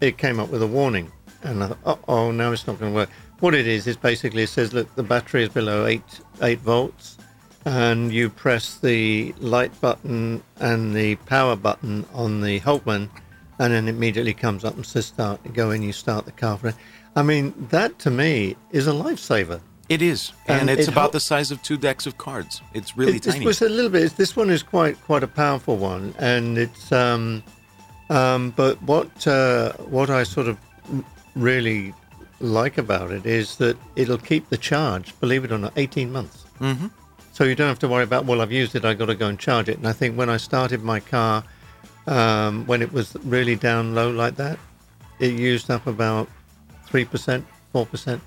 it 0.00 0.18
came 0.18 0.40
up 0.40 0.48
with 0.48 0.62
a 0.62 0.66
warning. 0.66 1.12
And 1.42 1.64
I 1.64 1.68
thought, 1.68 2.00
oh, 2.08 2.30
now 2.30 2.52
it's 2.52 2.66
not 2.66 2.78
going 2.78 2.92
to 2.92 2.96
work. 2.96 3.10
What 3.40 3.54
it 3.54 3.66
is 3.66 3.86
is 3.86 3.96
basically 3.96 4.42
it 4.42 4.48
says 4.48 4.70
that 4.70 4.94
the 4.96 5.02
battery 5.02 5.42
is 5.42 5.48
below 5.48 5.86
eight 5.86 6.20
eight 6.42 6.58
volts, 6.58 7.16
and 7.64 8.12
you 8.12 8.30
press 8.30 8.76
the 8.76 9.34
light 9.38 9.78
button 9.80 10.42
and 10.58 10.94
the 10.94 11.16
power 11.16 11.56
button 11.56 12.06
on 12.14 12.40
the 12.40 12.60
Holtman, 12.60 13.08
and 13.58 13.72
then 13.72 13.88
immediately 13.88 14.34
comes 14.34 14.64
up 14.64 14.74
and 14.76 14.86
says 14.86 15.06
start. 15.06 15.40
You 15.44 15.50
go 15.50 15.70
in, 15.70 15.82
you 15.82 15.92
start 15.92 16.24
the 16.24 16.32
car. 16.32 16.56
For 16.58 16.72
I 17.16 17.22
mean, 17.22 17.52
that 17.70 17.98
to 18.00 18.10
me 18.10 18.56
is 18.70 18.86
a 18.86 18.92
lifesaver. 18.92 19.60
It 19.88 20.02
is, 20.02 20.32
and, 20.46 20.60
And 20.62 20.70
it's 20.70 20.86
it 20.86 20.92
about 20.92 21.10
the 21.10 21.18
size 21.18 21.50
of 21.50 21.60
two 21.62 21.76
decks 21.76 22.06
of 22.06 22.16
cards. 22.16 22.62
It's 22.74 22.96
really 22.96 23.16
It- 23.16 23.24
tiny. 23.24 23.44
Was 23.44 23.60
a 23.60 23.68
little 23.68 23.90
bit. 23.90 24.16
This 24.16 24.36
one 24.36 24.48
is 24.48 24.62
quite 24.62 25.00
quite 25.04 25.22
a 25.24 25.28
powerful 25.28 25.76
one, 25.76 26.14
and 26.18 26.56
it's. 26.56 26.92
Um, 26.92 27.42
um, 28.08 28.52
but 28.56 28.80
what 28.82 29.26
uh, 29.26 29.72
what 29.96 30.08
I 30.10 30.22
sort 30.22 30.46
of 30.46 30.56
really 31.34 31.92
like 32.40 32.78
about 32.78 33.10
it 33.10 33.26
is 33.26 33.56
that 33.56 33.76
it'll 33.96 34.18
keep 34.18 34.48
the 34.48 34.56
charge. 34.56 35.18
Believe 35.20 35.44
it 35.44 35.52
or 35.52 35.58
not, 35.58 35.72
eighteen 35.76 36.12
months. 36.12 36.44
Mm-hmm. 36.60 36.86
So 37.40 37.46
you 37.46 37.54
don't 37.54 37.68
have 37.68 37.78
to 37.78 37.88
worry 37.88 38.04
about. 38.04 38.26
Well, 38.26 38.42
I've 38.42 38.52
used 38.52 38.74
it. 38.76 38.84
I've 38.84 38.98
got 38.98 39.06
to 39.06 39.14
go 39.14 39.26
and 39.26 39.38
charge 39.38 39.70
it. 39.70 39.78
And 39.78 39.88
I 39.88 39.94
think 39.94 40.14
when 40.14 40.28
I 40.28 40.36
started 40.36 40.82
my 40.82 41.00
car, 41.00 41.42
um, 42.06 42.66
when 42.66 42.82
it 42.82 42.92
was 42.92 43.16
really 43.24 43.56
down 43.56 43.94
low 43.94 44.10
like 44.10 44.36
that, 44.36 44.58
it 45.20 45.32
used 45.32 45.70
up 45.70 45.86
about 45.86 46.28
three 46.84 47.06
percent, 47.06 47.46
four 47.72 47.86
percent, 47.86 48.20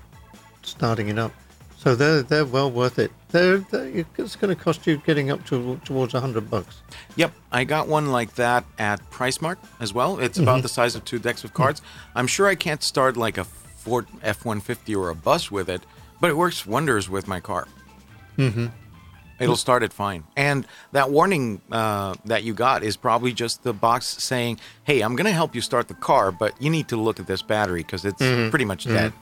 starting 0.62 1.10
it 1.10 1.18
up. 1.20 1.30
So 1.76 1.94
they're 1.94 2.22
they're 2.22 2.44
well 2.44 2.68
worth 2.72 2.98
it. 2.98 3.12
They're, 3.28 3.58
they're 3.58 4.04
it's 4.18 4.34
going 4.34 4.52
to 4.52 4.60
cost 4.60 4.84
you 4.84 4.96
getting 4.96 5.30
up 5.30 5.46
to 5.46 5.80
towards 5.84 6.14
a 6.14 6.20
hundred 6.20 6.50
bucks. 6.50 6.82
Yep, 7.14 7.30
I 7.52 7.62
got 7.62 7.86
one 7.86 8.10
like 8.10 8.34
that 8.34 8.64
at 8.80 8.98
PriceMart 9.12 9.58
as 9.78 9.94
well. 9.94 10.18
It's 10.18 10.40
about 10.40 10.62
the 10.62 10.68
size 10.68 10.96
of 10.96 11.04
two 11.04 11.20
decks 11.20 11.44
of 11.44 11.54
cards. 11.54 11.82
I'm 12.16 12.26
sure 12.26 12.48
I 12.48 12.56
can't 12.56 12.82
start 12.82 13.16
like 13.16 13.38
a 13.38 13.44
Ford 13.44 14.08
F-150 14.24 14.96
or 14.96 15.10
a 15.10 15.14
bus 15.14 15.52
with 15.52 15.70
it, 15.70 15.82
but 16.20 16.30
it 16.30 16.36
works 16.36 16.66
wonders 16.66 17.08
with 17.08 17.28
my 17.28 17.38
car. 17.38 17.68
Mm-hmm. 18.38 18.66
It'll 19.44 19.56
start 19.56 19.82
it 19.82 19.92
fine. 19.92 20.24
And 20.36 20.66
that 20.92 21.10
warning 21.10 21.60
uh, 21.70 22.14
that 22.24 22.42
you 22.44 22.54
got 22.54 22.82
is 22.82 22.96
probably 22.96 23.32
just 23.32 23.62
the 23.62 23.72
box 23.72 24.06
saying, 24.06 24.58
"Hey, 24.84 25.00
I'm 25.00 25.14
going 25.16 25.26
to 25.26 25.32
help 25.32 25.54
you 25.54 25.60
start 25.60 25.88
the 25.88 25.94
car, 25.94 26.32
but 26.32 26.60
you 26.60 26.70
need 26.70 26.88
to 26.88 26.96
look 26.96 27.20
at 27.20 27.26
this 27.26 27.42
battery 27.42 27.82
because 27.82 28.04
it's 28.04 28.18
pretty 28.50 28.64
much 28.64 28.84
dead. 28.84 29.12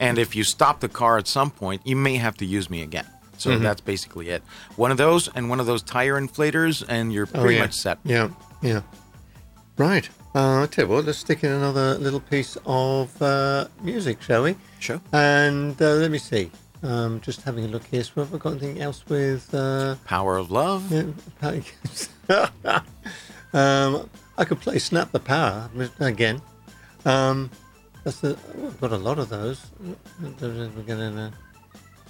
And 0.00 0.18
if 0.18 0.36
you 0.36 0.44
stop 0.44 0.80
the 0.80 0.88
car 0.88 1.18
at 1.18 1.26
some 1.26 1.50
point, 1.50 1.82
you 1.84 1.96
may 1.96 2.16
have 2.16 2.36
to 2.38 2.46
use 2.46 2.68
me 2.68 2.82
again." 2.82 3.06
So 3.38 3.56
that's 3.56 3.80
basically 3.80 4.30
it. 4.30 4.42
One 4.76 4.90
of 4.90 4.96
those 4.96 5.28
and 5.28 5.48
one 5.48 5.60
of 5.60 5.66
those 5.66 5.82
tire 5.82 6.20
inflators, 6.20 6.84
and 6.88 7.12
you're 7.12 7.26
pretty 7.26 7.54
yeah. 7.54 7.60
much 7.62 7.74
set. 7.74 7.98
Yeah, 8.04 8.30
yeah. 8.62 8.82
Right. 9.76 10.08
Uh, 10.34 10.62
I 10.62 10.66
tell 10.66 10.84
you 10.84 10.90
what, 10.90 11.04
let's 11.04 11.18
stick 11.18 11.42
in 11.42 11.50
another 11.50 11.96
little 11.98 12.20
piece 12.20 12.58
of 12.66 13.22
uh, 13.22 13.68
music, 13.80 14.20
shall 14.20 14.42
we? 14.42 14.56
Sure. 14.78 15.00
And 15.12 15.80
uh, 15.80 15.94
let 15.94 16.10
me 16.10 16.18
see. 16.18 16.50
Um, 16.82 17.20
just 17.20 17.42
having 17.42 17.64
a 17.64 17.68
look 17.68 17.84
here. 17.84 18.04
So 18.04 18.22
have 18.22 18.34
I 18.34 18.38
got 18.38 18.50
anything 18.50 18.80
else 18.80 19.04
with? 19.08 19.52
Uh, 19.52 19.96
Power 20.04 20.36
of 20.36 20.50
Love. 20.50 20.92
yeah, 20.92 21.04
um, 23.52 24.08
I 24.36 24.44
could 24.44 24.60
play 24.60 24.78
"Snap 24.78 25.10
the 25.10 25.18
Power" 25.18 25.68
again. 25.98 26.40
Um, 27.04 27.50
that's 28.04 28.20
the. 28.20 28.38
oh, 28.58 28.66
I've 28.68 28.80
got 28.80 28.92
a 28.92 28.96
lot 28.96 29.18
of 29.18 29.28
those. 29.28 29.70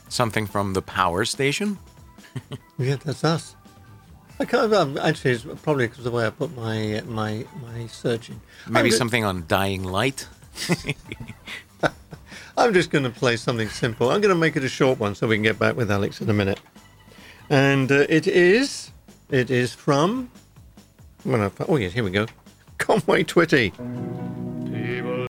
Something 0.09 0.47
from 0.47 0.73
the 0.75 0.83
Power 0.83 1.25
Station. 1.25 1.79
Yeah, 2.79 2.97
that's 2.97 3.25
us. 3.25 3.57
I 4.39 4.45
can't. 4.45 4.73
Um, 4.73 4.97
actually, 4.99 5.33
it's 5.33 5.45
probably 5.63 5.89
because 5.89 5.99
of 5.99 6.05
the 6.05 6.11
way 6.13 6.27
I 6.27 6.31
put 6.31 6.57
my 6.57 7.03
my 7.07 7.45
my 7.61 7.87
search 7.89 8.31
in. 8.31 8.41
Maybe 8.69 8.93
something 8.93 9.25
on 9.25 9.45
Dying 9.49 9.83
Light. 9.83 10.29
I'm 12.59 12.75
just 12.75 12.91
going 12.91 13.05
to 13.05 13.11
play 13.11 13.37
something 13.37 13.69
simple. 13.69 14.11
I'm 14.11 14.21
going 14.21 14.35
to 14.35 14.41
make 14.41 14.57
it 14.57 14.65
a 14.65 14.69
short 14.69 14.99
one 14.99 15.15
so 15.15 15.29
we 15.29 15.37
can 15.37 15.45
get 15.45 15.61
back 15.61 15.77
with 15.77 15.93
Alex 15.93 16.21
in 16.21 16.29
a 16.29 16.33
minute. 16.33 16.61
And 17.49 17.91
uh, 17.93 18.07
it 18.09 18.27
is, 18.27 18.91
it 19.31 19.49
is 19.49 19.73
from. 19.73 20.29
Oh 21.25 21.77
yes, 21.77 21.93
here 21.93 22.03
we 22.03 22.11
go. 22.11 22.27
Conway 22.79 23.23
Twitty. 23.23 23.73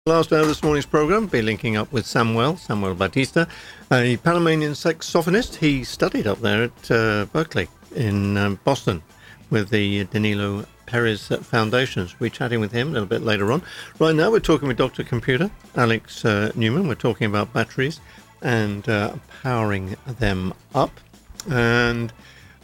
Last 0.06 0.32
hour 0.32 0.40
of 0.40 0.48
this 0.48 0.64
morning's 0.64 0.86
program, 0.86 1.28
be 1.28 1.42
linking 1.42 1.76
up 1.76 1.92
with 1.92 2.06
Samuel, 2.06 2.56
Samuel 2.56 2.96
Batista, 2.96 3.46
a 3.92 4.16
Panamanian 4.18 4.72
saxophonist. 4.72 5.56
He 5.56 5.84
studied 5.84 6.28
up 6.28 6.40
there 6.40 6.64
at 6.64 6.92
uh, 6.92 7.26
Berkeley 7.26 7.68
in 7.94 8.38
um, 8.38 8.58
Boston 8.64 9.04
with 9.50 9.70
the 9.70 10.06
Danilo 10.06 10.64
Perez 10.88 11.28
Foundations. 11.28 12.20
We'll 12.20 12.32
be 12.32 12.36
chatting 12.36 12.60
with 12.60 12.72
him 12.72 12.88
a 12.88 12.92
little 12.92 13.08
bit 13.08 13.22
later 13.22 13.52
on. 13.52 13.62
Right 14.00 14.16
now, 14.16 14.32
we're 14.32 14.40
talking 14.40 14.68
with 14.68 14.78
Dr. 14.78 15.04
Computer, 15.04 15.52
Alex 15.76 16.26
uh, 16.26 16.52
Neuman. 16.56 16.88
We're 16.88 16.96
talking 16.96 17.28
about 17.28 17.54
batteries 17.54 18.00
and 18.42 18.88
uh, 18.90 19.16
powering 19.44 19.96
them 20.08 20.54
up. 20.74 21.00
And 21.50 22.12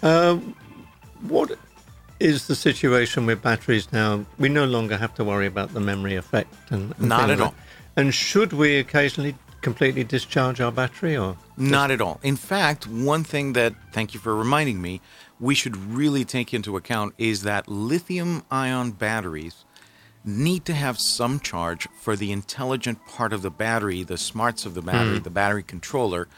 uh, 0.02 0.40
what 1.28 1.52
is 2.20 2.48
the 2.48 2.56
situation 2.56 3.26
with 3.26 3.42
batteries 3.44 3.92
now? 3.92 4.26
We 4.40 4.50
no 4.50 4.66
longer 4.66 4.98
have 4.98 5.14
to 5.16 5.24
worry 5.24 5.46
about 5.46 5.74
the 5.74 5.80
memory 5.80 6.16
effect, 6.16 6.54
and, 6.72 6.94
and 6.98 7.10
Not 7.10 7.30
at 7.30 7.40
like- 7.40 7.48
all. 7.50 7.56
And 7.96 8.12
should 8.12 8.54
we 8.54 8.78
occasionally 8.78 9.36
completely 9.62 10.04
discharge 10.04 10.60
our 10.60 10.72
battery, 10.72 11.16
or 11.16 11.38
Not 11.58 11.90
at 11.90 12.02
all. 12.02 12.20
In 12.22 12.36
fact, 12.36 12.86
one 12.86 13.24
thing 13.24 13.54
that, 13.54 13.74
thank 13.94 14.14
you 14.14 14.20
for 14.20 14.36
reminding 14.36 14.82
me, 14.82 15.00
we 15.44 15.54
should 15.54 15.76
really 15.76 16.24
take 16.24 16.54
into 16.54 16.78
account 16.78 17.14
is 17.18 17.44
that 17.44 17.68
lithium 17.68 18.42
ion 18.50 18.92
batteries 18.92 19.66
need 20.24 20.64
to 20.64 20.74
have 20.74 20.98
some 20.98 21.38
charge 21.38 21.86
for 22.00 22.16
the 22.16 22.32
intelligent 22.32 23.06
part 23.06 23.34
of 23.34 23.42
the 23.42 23.52
battery, 23.52 24.04
the 24.04 24.18
smarts 24.18 24.66
of 24.66 24.74
the 24.74 24.82
battery, 24.82 25.18
hmm. 25.18 25.24
the 25.24 25.30
battery 25.30 25.62
controller, 25.62 26.30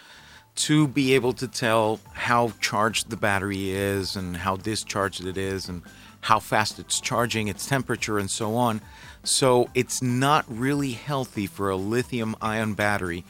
to 0.56 0.88
be 0.88 1.13
able 1.13 1.34
to 1.34 1.48
tell 1.48 2.00
how 2.13 2.52
charged 2.60 3.12
the 3.12 3.15
battery 3.15 3.70
is 3.70 4.15
and 4.15 4.38
how 4.38 4.56
discharged 4.56 5.24
it 5.24 5.38
is 5.38 5.70
and 5.70 5.84
how 6.22 6.39
fast 6.39 6.80
it's 6.80 7.00
charging, 7.00 7.48
its 7.48 7.68
temperature, 7.68 8.18
and 8.18 8.32
so 8.32 8.56
on. 8.56 8.82
So 9.24 9.70
it's 9.76 10.02
not 10.02 10.46
really 10.50 10.94
healthy 10.94 11.46
for 11.46 11.70
a 11.70 11.76
lithium 11.76 12.36
ion 12.41 12.74
battery 12.74 13.24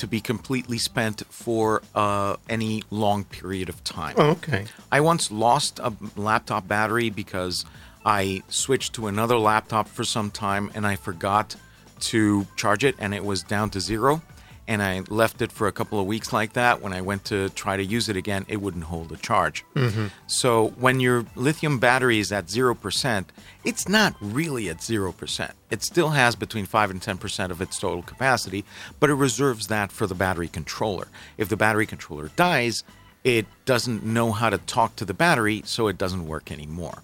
to 0.00 0.06
be 0.06 0.20
completely 0.20 0.78
spent 0.78 1.22
for 1.28 1.82
uh, 1.94 2.36
any 2.48 2.82
long 2.90 3.22
period 3.24 3.68
of 3.68 3.84
time. 3.84 4.14
oh, 4.16 4.30
okay, 4.30 4.64
I 4.90 5.00
once 5.00 5.30
lost 5.30 5.78
a 5.78 5.92
laptop 6.16 6.66
battery 6.66 7.10
because 7.10 7.66
I 8.04 8.42
switched 8.48 8.94
to 8.94 9.08
another 9.08 9.38
laptop 9.38 9.88
for 9.88 10.04
some 10.04 10.30
time 10.30 10.70
and 10.74 10.86
I 10.86 10.96
forgot 10.96 11.54
to 12.00 12.46
charge 12.56 12.82
it 12.82 12.94
and 12.98 13.12
it 13.14 13.24
was 13.24 13.42
down 13.42 13.68
to 13.70 13.80
zero. 13.80 14.22
And 14.70 14.84
I 14.84 15.02
left 15.08 15.42
it 15.42 15.50
for 15.50 15.66
a 15.66 15.72
couple 15.72 15.98
of 15.98 16.06
weeks 16.06 16.32
like 16.32 16.52
that. 16.52 16.80
When 16.80 16.92
I 16.92 17.00
went 17.00 17.24
to 17.24 17.48
try 17.48 17.76
to 17.76 17.84
use 17.84 18.08
it 18.08 18.16
again, 18.16 18.46
it 18.46 18.58
wouldn't 18.58 18.84
hold 18.84 19.10
a 19.10 19.16
charge. 19.16 19.64
Mm-hmm. 19.74 20.06
So 20.28 20.68
when 20.78 21.00
your 21.00 21.26
lithium 21.34 21.80
battery 21.80 22.20
is 22.20 22.30
at 22.30 22.46
0%, 22.46 23.24
it's 23.64 23.88
not 23.88 24.14
really 24.20 24.68
at 24.68 24.76
0%. 24.76 25.50
It 25.70 25.82
still 25.82 26.10
has 26.10 26.36
between 26.36 26.66
5 26.66 26.90
and 26.92 27.00
10% 27.00 27.50
of 27.50 27.60
its 27.60 27.80
total 27.80 28.02
capacity, 28.02 28.64
but 29.00 29.10
it 29.10 29.14
reserves 29.14 29.66
that 29.66 29.90
for 29.90 30.06
the 30.06 30.14
battery 30.14 30.46
controller. 30.46 31.08
If 31.36 31.48
the 31.48 31.56
battery 31.56 31.86
controller 31.86 32.30
dies, 32.36 32.84
it 33.24 33.46
doesn't 33.64 34.04
know 34.04 34.30
how 34.30 34.50
to 34.50 34.58
talk 34.58 34.94
to 34.96 35.04
the 35.04 35.14
battery, 35.14 35.62
so 35.64 35.88
it 35.88 35.98
doesn't 35.98 36.28
work 36.28 36.52
anymore. 36.52 37.02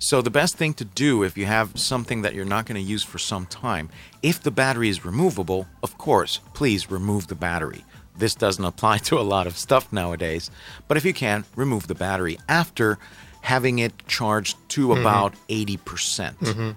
So, 0.00 0.22
the 0.22 0.30
best 0.30 0.56
thing 0.56 0.74
to 0.74 0.84
do 0.84 1.24
if 1.24 1.36
you 1.36 1.46
have 1.46 1.78
something 1.78 2.22
that 2.22 2.32
you're 2.32 2.44
not 2.44 2.66
going 2.66 2.80
to 2.80 2.90
use 2.90 3.02
for 3.02 3.18
some 3.18 3.46
time, 3.46 3.90
if 4.22 4.40
the 4.40 4.52
battery 4.52 4.88
is 4.88 5.04
removable, 5.04 5.66
of 5.82 5.98
course, 5.98 6.38
please 6.54 6.88
remove 6.90 7.26
the 7.26 7.34
battery. 7.34 7.84
This 8.16 8.36
doesn't 8.36 8.64
apply 8.64 8.98
to 9.08 9.18
a 9.18 9.22
lot 9.22 9.48
of 9.48 9.56
stuff 9.56 9.92
nowadays, 9.92 10.50
but 10.86 10.96
if 10.96 11.04
you 11.04 11.12
can, 11.12 11.44
remove 11.56 11.88
the 11.88 11.96
battery 11.96 12.38
after 12.48 12.98
having 13.40 13.80
it 13.80 13.92
charged 14.06 14.56
to 14.70 14.88
mm-hmm. 14.88 15.00
about 15.00 15.34
80%. 15.48 15.78
Mm-hmm. 15.78 16.70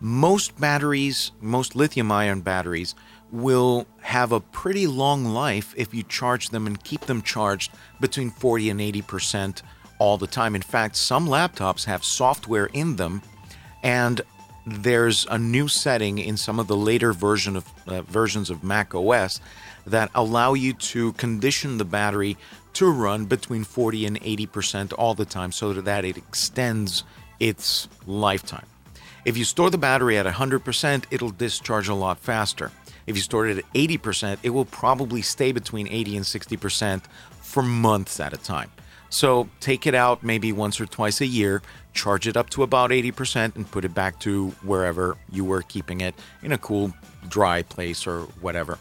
Most 0.00 0.58
batteries, 0.60 1.32
most 1.40 1.76
lithium 1.76 2.10
ion 2.10 2.40
batteries, 2.40 2.94
will 3.30 3.86
have 4.00 4.32
a 4.32 4.40
pretty 4.40 4.86
long 4.86 5.24
life 5.24 5.74
if 5.76 5.92
you 5.94 6.02
charge 6.02 6.50
them 6.50 6.66
and 6.66 6.82
keep 6.82 7.02
them 7.02 7.22
charged 7.22 7.72
between 8.00 8.30
40 8.30 8.70
and 8.70 8.80
80% 8.80 9.62
all 9.98 10.18
the 10.18 10.26
time. 10.26 10.54
In 10.54 10.62
fact, 10.62 10.96
some 10.96 11.26
laptops 11.26 11.84
have 11.84 12.04
software 12.04 12.66
in 12.66 12.96
them, 12.96 13.22
and 13.82 14.20
there's 14.66 15.26
a 15.30 15.38
new 15.38 15.68
setting 15.68 16.18
in 16.18 16.36
some 16.36 16.58
of 16.58 16.66
the 16.66 16.76
later 16.76 17.12
version 17.12 17.56
of 17.56 17.72
uh, 17.86 18.02
versions 18.02 18.50
of 18.50 18.64
Mac 18.64 18.94
OS 18.94 19.40
that 19.86 20.10
allow 20.14 20.54
you 20.54 20.72
to 20.72 21.12
condition 21.12 21.78
the 21.78 21.84
battery 21.84 22.36
to 22.74 22.90
run 22.90 23.24
between 23.26 23.64
40 23.64 24.06
and 24.06 24.20
80% 24.20 24.92
all 24.98 25.14
the 25.14 25.24
time 25.24 25.52
so 25.52 25.72
that 25.72 26.04
it 26.04 26.16
extends 26.16 27.04
its 27.38 27.88
lifetime. 28.06 28.66
If 29.24 29.36
you 29.36 29.44
store 29.44 29.70
the 29.70 29.78
battery 29.78 30.18
at 30.18 30.26
100%, 30.26 31.04
it'll 31.10 31.30
discharge 31.30 31.88
a 31.88 31.94
lot 31.94 32.18
faster. 32.18 32.70
If 33.06 33.16
you 33.16 33.22
store 33.22 33.46
it 33.46 33.58
at 33.58 33.72
80%, 33.72 34.38
it 34.42 34.50
will 34.50 34.64
probably 34.64 35.22
stay 35.22 35.52
between 35.52 35.88
80 35.88 36.16
and 36.16 36.26
60% 36.26 37.02
for 37.40 37.62
months 37.62 38.20
at 38.20 38.32
a 38.32 38.36
time. 38.36 38.70
So 39.10 39.48
take 39.60 39.86
it 39.86 39.94
out 39.94 40.22
maybe 40.22 40.52
once 40.52 40.80
or 40.80 40.86
twice 40.86 41.20
a 41.20 41.26
year, 41.26 41.62
charge 41.94 42.26
it 42.26 42.36
up 42.36 42.50
to 42.50 42.62
about 42.62 42.90
80%, 42.90 43.56
and 43.56 43.70
put 43.70 43.84
it 43.84 43.94
back 43.94 44.18
to 44.20 44.50
wherever 44.62 45.16
you 45.30 45.44
were 45.44 45.62
keeping 45.62 46.00
it 46.00 46.14
in 46.42 46.52
a 46.52 46.58
cool, 46.58 46.92
dry 47.28 47.62
place 47.62 48.06
or 48.06 48.22
whatever. 48.40 48.78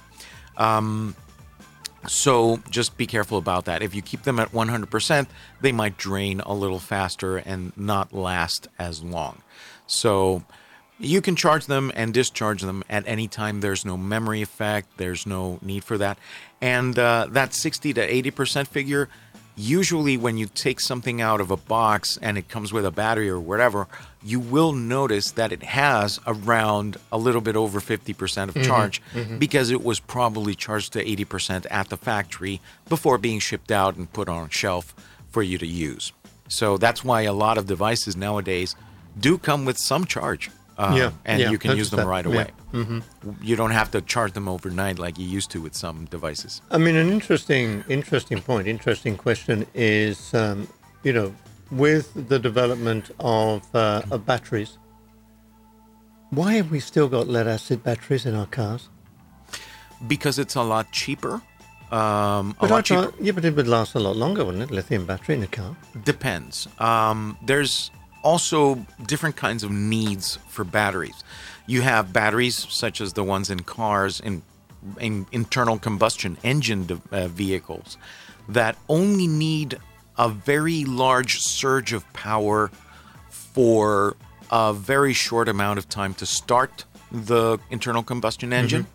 So 2.08 2.60
just 2.70 2.98
be 2.98 3.08
careful 3.08 3.38
about 3.38 3.66
that. 3.66 3.82
If 3.82 3.96
you 3.96 4.02
keep 4.02 4.24
them 4.24 4.40
at 4.40 4.52
100%, 4.52 5.28
they 5.62 5.72
might 5.72 5.98
drain 5.98 6.40
a 6.42 6.54
little 6.54 6.80
faster 6.80 7.38
and 7.38 7.76
not 7.78 8.14
last 8.14 8.68
as 8.78 9.04
long. 9.04 9.42
So 9.88 10.44
you 11.00 11.22
can 11.22 11.36
charge 11.36 11.66
them 11.66 11.92
and 11.96 12.14
discharge 12.14 12.62
them 12.62 12.84
at 12.90 13.08
any 13.08 13.28
time. 13.28 13.62
There's 13.62 13.86
no 13.86 13.98
memory 13.98 14.42
effect, 14.42 14.98
there's 14.98 15.26
no 15.26 15.60
need 15.62 15.84
for 15.84 15.98
that. 15.98 16.18
And 16.62 16.98
uh, 16.98 17.28
that 17.32 17.54
60 17.54 17.94
to 17.94 18.08
80% 18.32 18.68
figure, 18.68 19.10
usually 19.56 20.18
when 20.18 20.38
you 20.38 20.48
take 20.48 20.80
something 20.80 21.22
out 21.22 21.40
of 21.40 21.52
a 21.52 21.58
box 21.58 22.18
and 22.22 22.38
it 22.38 22.50
comes 22.50 22.74
with 22.74 22.86
a 22.86 22.92
battery 22.92 23.30
or 23.30 23.40
whatever, 23.40 23.88
you 24.24 24.40
will 24.40 24.74
notice 24.74 25.32
that 25.32 25.52
it 25.52 25.64
has 25.64 26.20
around 26.28 26.98
a 27.12 27.18
little 27.18 27.42
bit 27.42 27.56
over 27.56 27.80
50% 27.80 28.50
of 28.50 28.56
mm-hmm. 28.56 28.64
charge 28.64 29.02
mm-hmm. 29.14 29.38
because 29.38 29.70
it 29.70 29.84
was 29.84 30.00
probably 30.00 30.56
charged 30.56 30.94
to 30.94 31.04
80% 31.04 31.66
at 31.70 31.90
the 31.90 31.98
factory 31.98 32.60
before 32.90 33.18
being 33.18 33.40
shipped 33.40 33.72
out 33.72 33.96
and 33.96 34.12
put 34.12 34.28
on 34.28 34.48
a 34.48 34.52
shelf 34.52 34.94
for 35.30 35.44
you 35.44 35.58
to 35.58 35.68
use. 35.68 36.12
So 36.48 36.78
that's 36.78 37.04
why 37.04 37.22
a 37.22 37.34
lot 37.34 37.58
of 37.58 37.68
devices 37.68 38.16
nowadays 38.16 38.76
do 39.20 39.38
come 39.38 39.66
with 39.66 39.78
some 39.78 40.06
charge. 40.06 40.50
Uh, 40.78 40.94
Yeah, 40.98 41.12
and 41.24 41.40
yeah, 41.42 41.52
you 41.52 41.58
can 41.58 41.78
use 41.78 41.90
them 41.90 42.02
that, 42.02 42.08
right 42.08 42.26
yeah. 42.26 42.32
away. 42.34 43.02
You 43.42 43.56
don't 43.56 43.72
have 43.72 43.90
to 43.92 44.02
charge 44.02 44.34
them 44.34 44.48
overnight 44.50 45.00
like 45.00 45.18
you 45.18 45.26
used 45.26 45.50
to 45.52 45.62
with 45.62 45.74
some 45.76 46.06
devices. 46.06 46.62
I 46.70 46.78
mean, 46.78 46.96
an 46.98 47.10
interesting, 47.10 47.84
interesting 47.88 48.42
point, 48.42 48.68
interesting 48.68 49.16
question 49.16 49.66
is, 49.74 50.34
um, 50.34 50.68
you 51.04 51.14
know, 51.14 51.34
with 51.72 52.12
the 52.30 52.40
development 52.40 53.12
of, 53.20 53.64
uh, 53.74 54.02
of 54.12 54.26
batteries, 54.26 54.78
why 56.32 56.54
have 56.56 56.72
we 56.72 56.80
still 56.80 57.08
got 57.08 57.28
lead 57.28 57.48
acid 57.48 57.84
batteries 57.84 58.26
in 58.26 58.36
our 58.36 58.48
cars? 58.48 58.90
Because 60.08 60.38
it's 60.40 60.56
a 60.56 60.62
lot 60.64 60.92
cheaper. 60.92 61.42
Um, 61.92 62.52
a 62.52 62.56
But 62.62 62.70
lot 62.72 62.86
cheaper. 62.86 63.14
yeah, 63.22 63.32
but 63.32 63.46
it 63.46 63.56
would 63.56 63.68
last 63.68 63.96
a 63.96 64.00
lot 64.00 64.16
longer, 64.18 64.44
wouldn't 64.44 64.64
it? 64.64 64.72
Lithium 64.72 65.06
battery 65.06 65.36
in 65.36 65.44
a 65.44 65.48
car. 65.48 65.76
Depends. 66.04 66.68
Um, 66.80 67.38
there's 67.46 67.92
also 68.26 68.84
different 69.06 69.36
kinds 69.36 69.64
of 69.64 69.70
needs 69.72 70.40
for 70.50 70.64
batteries. 70.64 71.24
You 71.68 71.82
have 71.84 72.12
batteries 72.12 72.58
such 72.70 73.00
as 73.00 73.14
the 73.14 73.24
ones 73.24 73.50
in 73.50 73.60
cars 73.62 74.20
in, 74.20 74.42
in 75.00 75.28
internal 75.32 75.78
combustion 75.78 76.38
engine 76.44 76.86
de- 76.88 77.02
uh, 77.12 77.28
vehicles 77.28 77.98
that 78.50 78.76
only 78.90 79.28
need 79.28 79.78
a 80.18 80.28
very 80.30 80.86
large 80.86 81.40
surge 81.40 81.94
of 81.94 82.12
power 82.14 82.72
for 83.30 84.18
a 84.52 84.74
very 84.74 85.14
short 85.14 85.48
amount 85.48 85.78
of 85.78 85.88
time 85.88 86.14
to 86.16 86.26
start 86.26 86.86
the 87.12 87.60
internal 87.70 88.04
combustion 88.04 88.52
engine. 88.54 88.88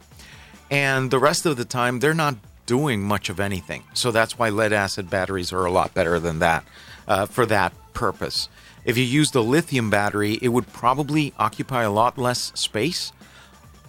And 0.71 1.11
the 1.11 1.19
rest 1.19 1.47
of 1.47 1.57
the 1.57 1.64
time, 1.64 2.01
they're 2.01 2.14
not 2.14 2.37
doing 2.66 3.03
much 3.03 3.29
of 3.29 3.40
anything. 3.40 3.85
So 3.95 4.11
that's 4.11 4.38
why 4.38 4.51
lead 4.51 4.73
acid 4.73 5.11
batteries 5.11 5.53
are 5.53 5.64
a 5.64 5.71
lot 5.71 5.95
better 5.95 6.21
than 6.21 6.38
that 6.40 6.64
uh, 7.09 7.27
for 7.27 7.47
that 7.47 7.73
purpose. 7.95 8.49
If 8.90 8.98
you 8.98 9.05
use 9.05 9.31
the 9.31 9.40
lithium 9.40 9.88
battery, 9.88 10.37
it 10.42 10.48
would 10.48 10.72
probably 10.72 11.33
occupy 11.38 11.85
a 11.85 11.92
lot 11.92 12.18
less 12.18 12.50
space, 12.57 13.12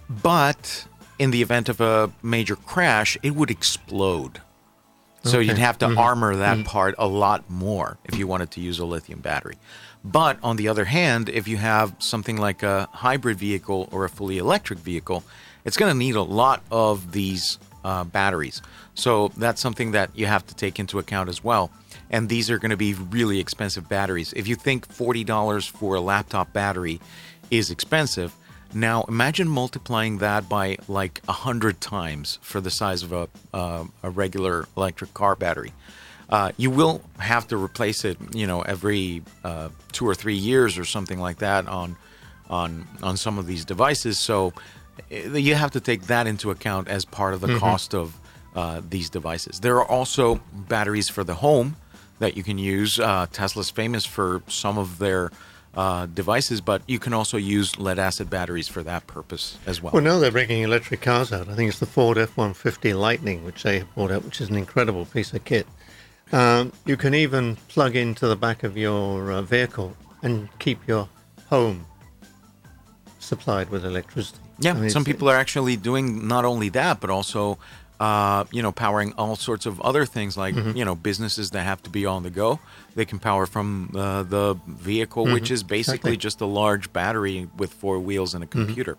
but 0.08 0.86
in 1.18 1.32
the 1.32 1.42
event 1.42 1.70
of 1.70 1.82
a 1.82 2.12
major 2.22 2.56
crash, 2.56 3.18
it 3.24 3.32
would 3.32 3.50
explode. 3.50 4.42
So 5.24 5.40
you'd 5.40 5.58
have 5.58 5.80
to 5.80 5.88
mm-hmm. 5.88 5.98
armor 5.98 6.36
that 6.36 6.58
mm-hmm. 6.58 6.68
part 6.68 6.94
a 7.00 7.08
lot 7.08 7.50
more 7.50 7.98
if 8.06 8.16
you 8.16 8.28
wanted 8.28 8.52
to 8.52 8.62
use 8.62 8.78
a 8.78 8.86
lithium 8.86 9.22
battery. 9.22 9.58
But 10.06 10.38
on 10.44 10.58
the 10.58 10.68
other 10.68 10.86
hand, 10.86 11.30
if 11.30 11.48
you 11.48 11.58
have 11.58 11.96
something 11.98 12.38
like 12.38 12.62
a 12.62 12.88
hybrid 12.92 13.40
vehicle 13.40 13.90
or 13.92 14.06
a 14.06 14.10
fully 14.10 14.38
electric 14.38 14.78
vehicle, 14.78 15.24
it's 15.66 15.78
going 15.78 15.92
to 15.92 15.98
need 15.98 16.16
a 16.16 16.22
lot 16.22 16.62
of 16.70 17.12
these 17.12 17.58
uh, 17.84 18.04
batteries. 18.04 18.62
So 18.94 19.30
that's 19.38 19.62
something 19.62 19.92
that 19.92 20.12
you 20.16 20.26
have 20.26 20.46
to 20.48 20.56
take 20.56 20.80
into 20.80 21.00
account 21.00 21.30
as 21.30 21.44
well. 21.44 21.72
And 22.10 22.30
these 22.30 22.50
are 22.50 22.60
going 22.60 22.72
to 22.72 22.78
be 22.78 22.94
really 22.94 23.40
expensive 23.40 23.88
batteries. 23.88 24.34
If 24.34 24.48
you 24.48 24.56
think 24.56 24.88
$40 24.88 25.70
for 25.70 25.96
a 25.96 26.02
laptop 26.02 26.54
battery 26.54 27.00
is 27.50 27.72
expensive, 27.72 28.36
now 28.74 29.04
imagine 29.04 29.48
multiplying 29.48 30.20
that 30.20 30.48
by 30.48 30.78
like 30.88 31.22
a 31.28 31.34
hundred 31.34 31.82
times 31.82 32.40
for 32.42 32.62
the 32.62 32.70
size 32.70 33.04
of 33.04 33.12
a 33.12 33.28
uh, 33.54 33.86
a 34.04 34.10
regular 34.10 34.66
electric 34.78 35.14
car 35.14 35.36
battery. 35.36 35.74
Uh, 36.30 36.52
you 36.56 36.72
will 36.72 37.02
have 37.20 37.46
to 37.50 37.58
replace 37.58 38.06
it, 38.06 38.18
you 38.34 38.48
know, 38.48 38.62
every 38.62 39.22
uh, 39.44 39.68
two 39.92 40.08
or 40.08 40.16
three 40.16 40.36
years 40.36 40.78
or 40.78 40.86
something 40.86 41.20
like 41.20 41.40
that 41.40 41.68
on 41.68 41.98
on 42.50 42.88
on 43.04 43.18
some 43.18 43.38
of 43.38 43.48
these 43.48 43.66
devices. 43.66 44.18
So 44.18 44.54
you 45.10 45.56
have 45.56 45.72
to 45.72 45.80
take 45.80 46.04
that 46.04 46.28
into 46.28 46.52
account 46.52 46.88
as 46.88 47.06
part 47.06 47.34
of 47.34 47.42
the 47.42 47.58
cost 47.58 47.94
of 47.94 48.20
uh, 48.56 48.82
these 48.90 49.10
devices. 49.10 49.60
There 49.60 49.78
are 49.78 49.86
also 49.86 50.42
batteries 50.54 51.10
for 51.10 51.24
the 51.24 51.36
home 51.36 51.76
that 52.20 52.38
you 52.38 52.44
can 52.44 52.58
use. 52.58 53.00
Uh, 53.00 53.28
Tesla's 53.32 53.70
famous 53.70 54.06
for 54.06 54.42
some 54.48 54.78
of 54.78 55.00
their 55.00 55.32
uh, 55.74 56.06
devices, 56.08 56.60
but 56.62 56.82
you 56.88 57.00
can 57.00 57.14
also 57.14 57.38
use 57.38 57.80
lead 57.80 57.98
acid 57.98 58.30
batteries 58.30 58.68
for 58.68 58.84
that 58.84 59.08
purpose 59.08 59.58
as 59.66 59.82
well. 59.82 59.94
Well, 59.94 60.04
now 60.04 60.20
they're 60.20 60.32
bringing 60.32 60.64
electric 60.64 61.02
cars 61.02 61.32
out. 61.32 61.48
I 61.48 61.56
think 61.56 61.70
it's 61.70 61.80
the 61.80 61.86
Ford 61.86 62.18
F 62.18 62.36
150 62.36 62.94
Lightning, 62.94 63.46
which 63.46 63.64
they 63.64 63.80
have 63.80 63.96
brought 63.96 64.12
out, 64.12 64.26
which 64.26 64.42
is 64.42 64.50
an 64.50 64.58
incredible 64.58 65.06
piece 65.06 65.34
of 65.34 65.46
kit. 65.46 65.66
Um, 66.34 66.72
you 66.86 66.98
can 66.98 67.14
even 67.14 67.56
plug 67.68 67.96
into 67.96 68.28
the 68.28 68.36
back 68.36 68.64
of 68.64 68.78
your 68.78 69.32
uh, 69.32 69.42
vehicle 69.42 69.96
and 70.22 70.50
keep 70.60 70.86
your 70.88 71.10
home 71.48 71.86
supplied 73.20 73.70
with 73.70 73.86
electricity. 73.86 74.41
Yeah, 74.62 74.72
I 74.74 74.80
mean, 74.80 74.90
some 74.90 75.04
people 75.06 75.30
are 75.30 75.36
actually 75.38 75.76
doing 75.78 76.28
not 76.28 76.46
only 76.46 76.70
that, 76.70 77.00
but 77.02 77.10
also, 77.10 77.58
uh, 78.00 78.46
you 78.52 78.62
know, 78.62 78.72
powering 78.72 79.14
all 79.18 79.36
sorts 79.36 79.66
of 79.66 79.80
other 79.82 80.06
things 80.06 80.36
like, 80.38 80.56
Mm-hmm. 80.56 80.78
you 80.78 80.86
know, 80.86 80.96
businesses 80.96 81.52
that 81.52 81.64
have 81.64 81.82
to 81.84 81.90
be 81.90 82.06
on 82.06 82.24
the 82.24 82.30
go. 82.30 82.60
They 82.96 83.06
can 83.06 83.20
power 83.20 83.46
from 83.46 83.92
uh, 83.96 84.24
the 84.24 84.58
vehicle, 84.68 85.26
which 85.26 85.52
is 85.52 85.64
basically 85.64 85.72
Mm-hmm. 85.72 85.82
Exactly. 85.92 86.12
Mm-hmm. 86.14 86.20
just 86.20 86.42
a 86.42 86.46
large 86.46 86.94
battery 86.94 87.48
with 87.58 87.74
four 87.74 88.00
wheels 88.00 88.34
and 88.34 88.44
a 88.44 88.48
computer. 88.48 88.98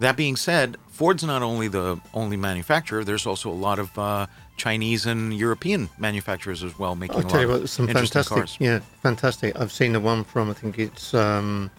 That 0.00 0.16
being 0.16 0.36
said, 0.36 0.76
Ford's 0.88 1.22
not 1.22 1.42
only 1.42 1.68
the 1.68 2.00
only 2.14 2.38
manufacturer. 2.38 3.04
There's 3.04 3.26
also 3.26 3.50
a 3.50 3.60
lot 3.68 3.78
of 3.78 3.98
uh, 3.98 4.26
Chinese 4.56 5.04
and 5.04 5.34
European 5.34 5.90
manufacturers 5.98 6.62
as 6.64 6.78
well 6.78 6.94
making 6.96 7.16
I'll 7.18 7.26
a 7.26 7.28
tell 7.28 7.40
lot 7.40 7.54
you 7.54 7.60
what, 7.60 7.68
some 7.68 7.86
fantastic, 7.86 8.24
cars. 8.26 8.56
yeah, 8.58 8.80
fantastic. 9.02 9.60
I've 9.60 9.70
seen 9.72 9.92
the 9.92 10.00
one 10.00 10.24
from 10.24 10.48
I 10.48 10.54
think 10.54 10.78
it's 10.78 11.12
um, 11.12 11.70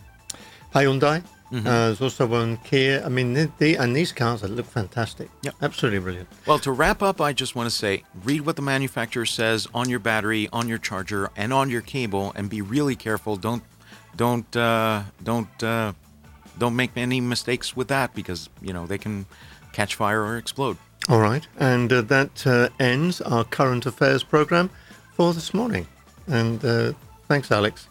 Hyundai. 0.75 1.23
Mm-hmm. 1.51 1.67
Uh, 1.67 1.71
there's 1.71 2.01
also 2.01 2.25
one 2.25 2.57
Kia. 2.57 3.03
I 3.05 3.09
mean, 3.09 3.33
the, 3.33 3.51
the, 3.57 3.75
and 3.75 3.95
these 3.95 4.11
cars 4.11 4.41
look 4.43 4.65
fantastic. 4.65 5.29
Yeah, 5.41 5.51
absolutely 5.61 5.99
brilliant. 5.99 6.29
Well, 6.45 6.59
to 6.59 6.71
wrap 6.71 7.03
up, 7.03 7.19
I 7.19 7.33
just 7.33 7.55
want 7.55 7.69
to 7.69 7.75
say 7.75 8.03
read 8.23 8.41
what 8.41 8.55
the 8.55 8.61
manufacturer 8.61 9.25
says 9.25 9.67
on 9.73 9.89
your 9.89 9.99
battery, 9.99 10.47
on 10.53 10.69
your 10.69 10.77
charger, 10.77 11.29
and 11.35 11.51
on 11.51 11.69
your 11.69 11.81
cable, 11.81 12.31
and 12.35 12.49
be 12.49 12.61
really 12.61 12.95
careful. 12.95 13.35
Don't, 13.35 13.63
don't, 14.15 14.55
uh, 14.55 15.03
don't, 15.23 15.63
uh, 15.63 15.93
don't 16.57 16.75
make 16.75 16.91
any 16.95 17.19
mistakes 17.19 17.75
with 17.75 17.89
that 17.89 18.13
because 18.13 18.49
you 18.61 18.71
know 18.71 18.85
they 18.85 18.97
can 18.97 19.25
catch 19.73 19.95
fire 19.95 20.21
or 20.23 20.37
explode. 20.37 20.77
All 21.09 21.19
right, 21.19 21.45
and 21.59 21.91
uh, 21.91 22.01
that 22.01 22.47
uh, 22.47 22.69
ends 22.79 23.19
our 23.21 23.43
current 23.43 23.85
affairs 23.85 24.23
program 24.23 24.69
for 25.13 25.33
this 25.33 25.53
morning. 25.53 25.87
And 26.27 26.63
uh, 26.63 26.93
thanks, 27.27 27.51
Alex. 27.51 27.87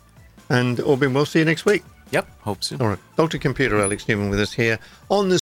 And 0.48 0.78
Orbin, 0.78 1.12
we'll 1.12 1.26
see 1.26 1.40
you 1.40 1.44
next 1.44 1.64
week. 1.64 1.82
Yep, 2.10 2.28
hope 2.40 2.64
so. 2.64 2.76
All 2.80 2.88
right, 2.88 2.98
Dr. 3.16 3.38
Computer 3.38 3.80
Alex 3.80 4.04
Neuman 4.04 4.30
with 4.30 4.40
us 4.40 4.52
here 4.52 4.78
on 5.10 5.28
the 5.28 5.38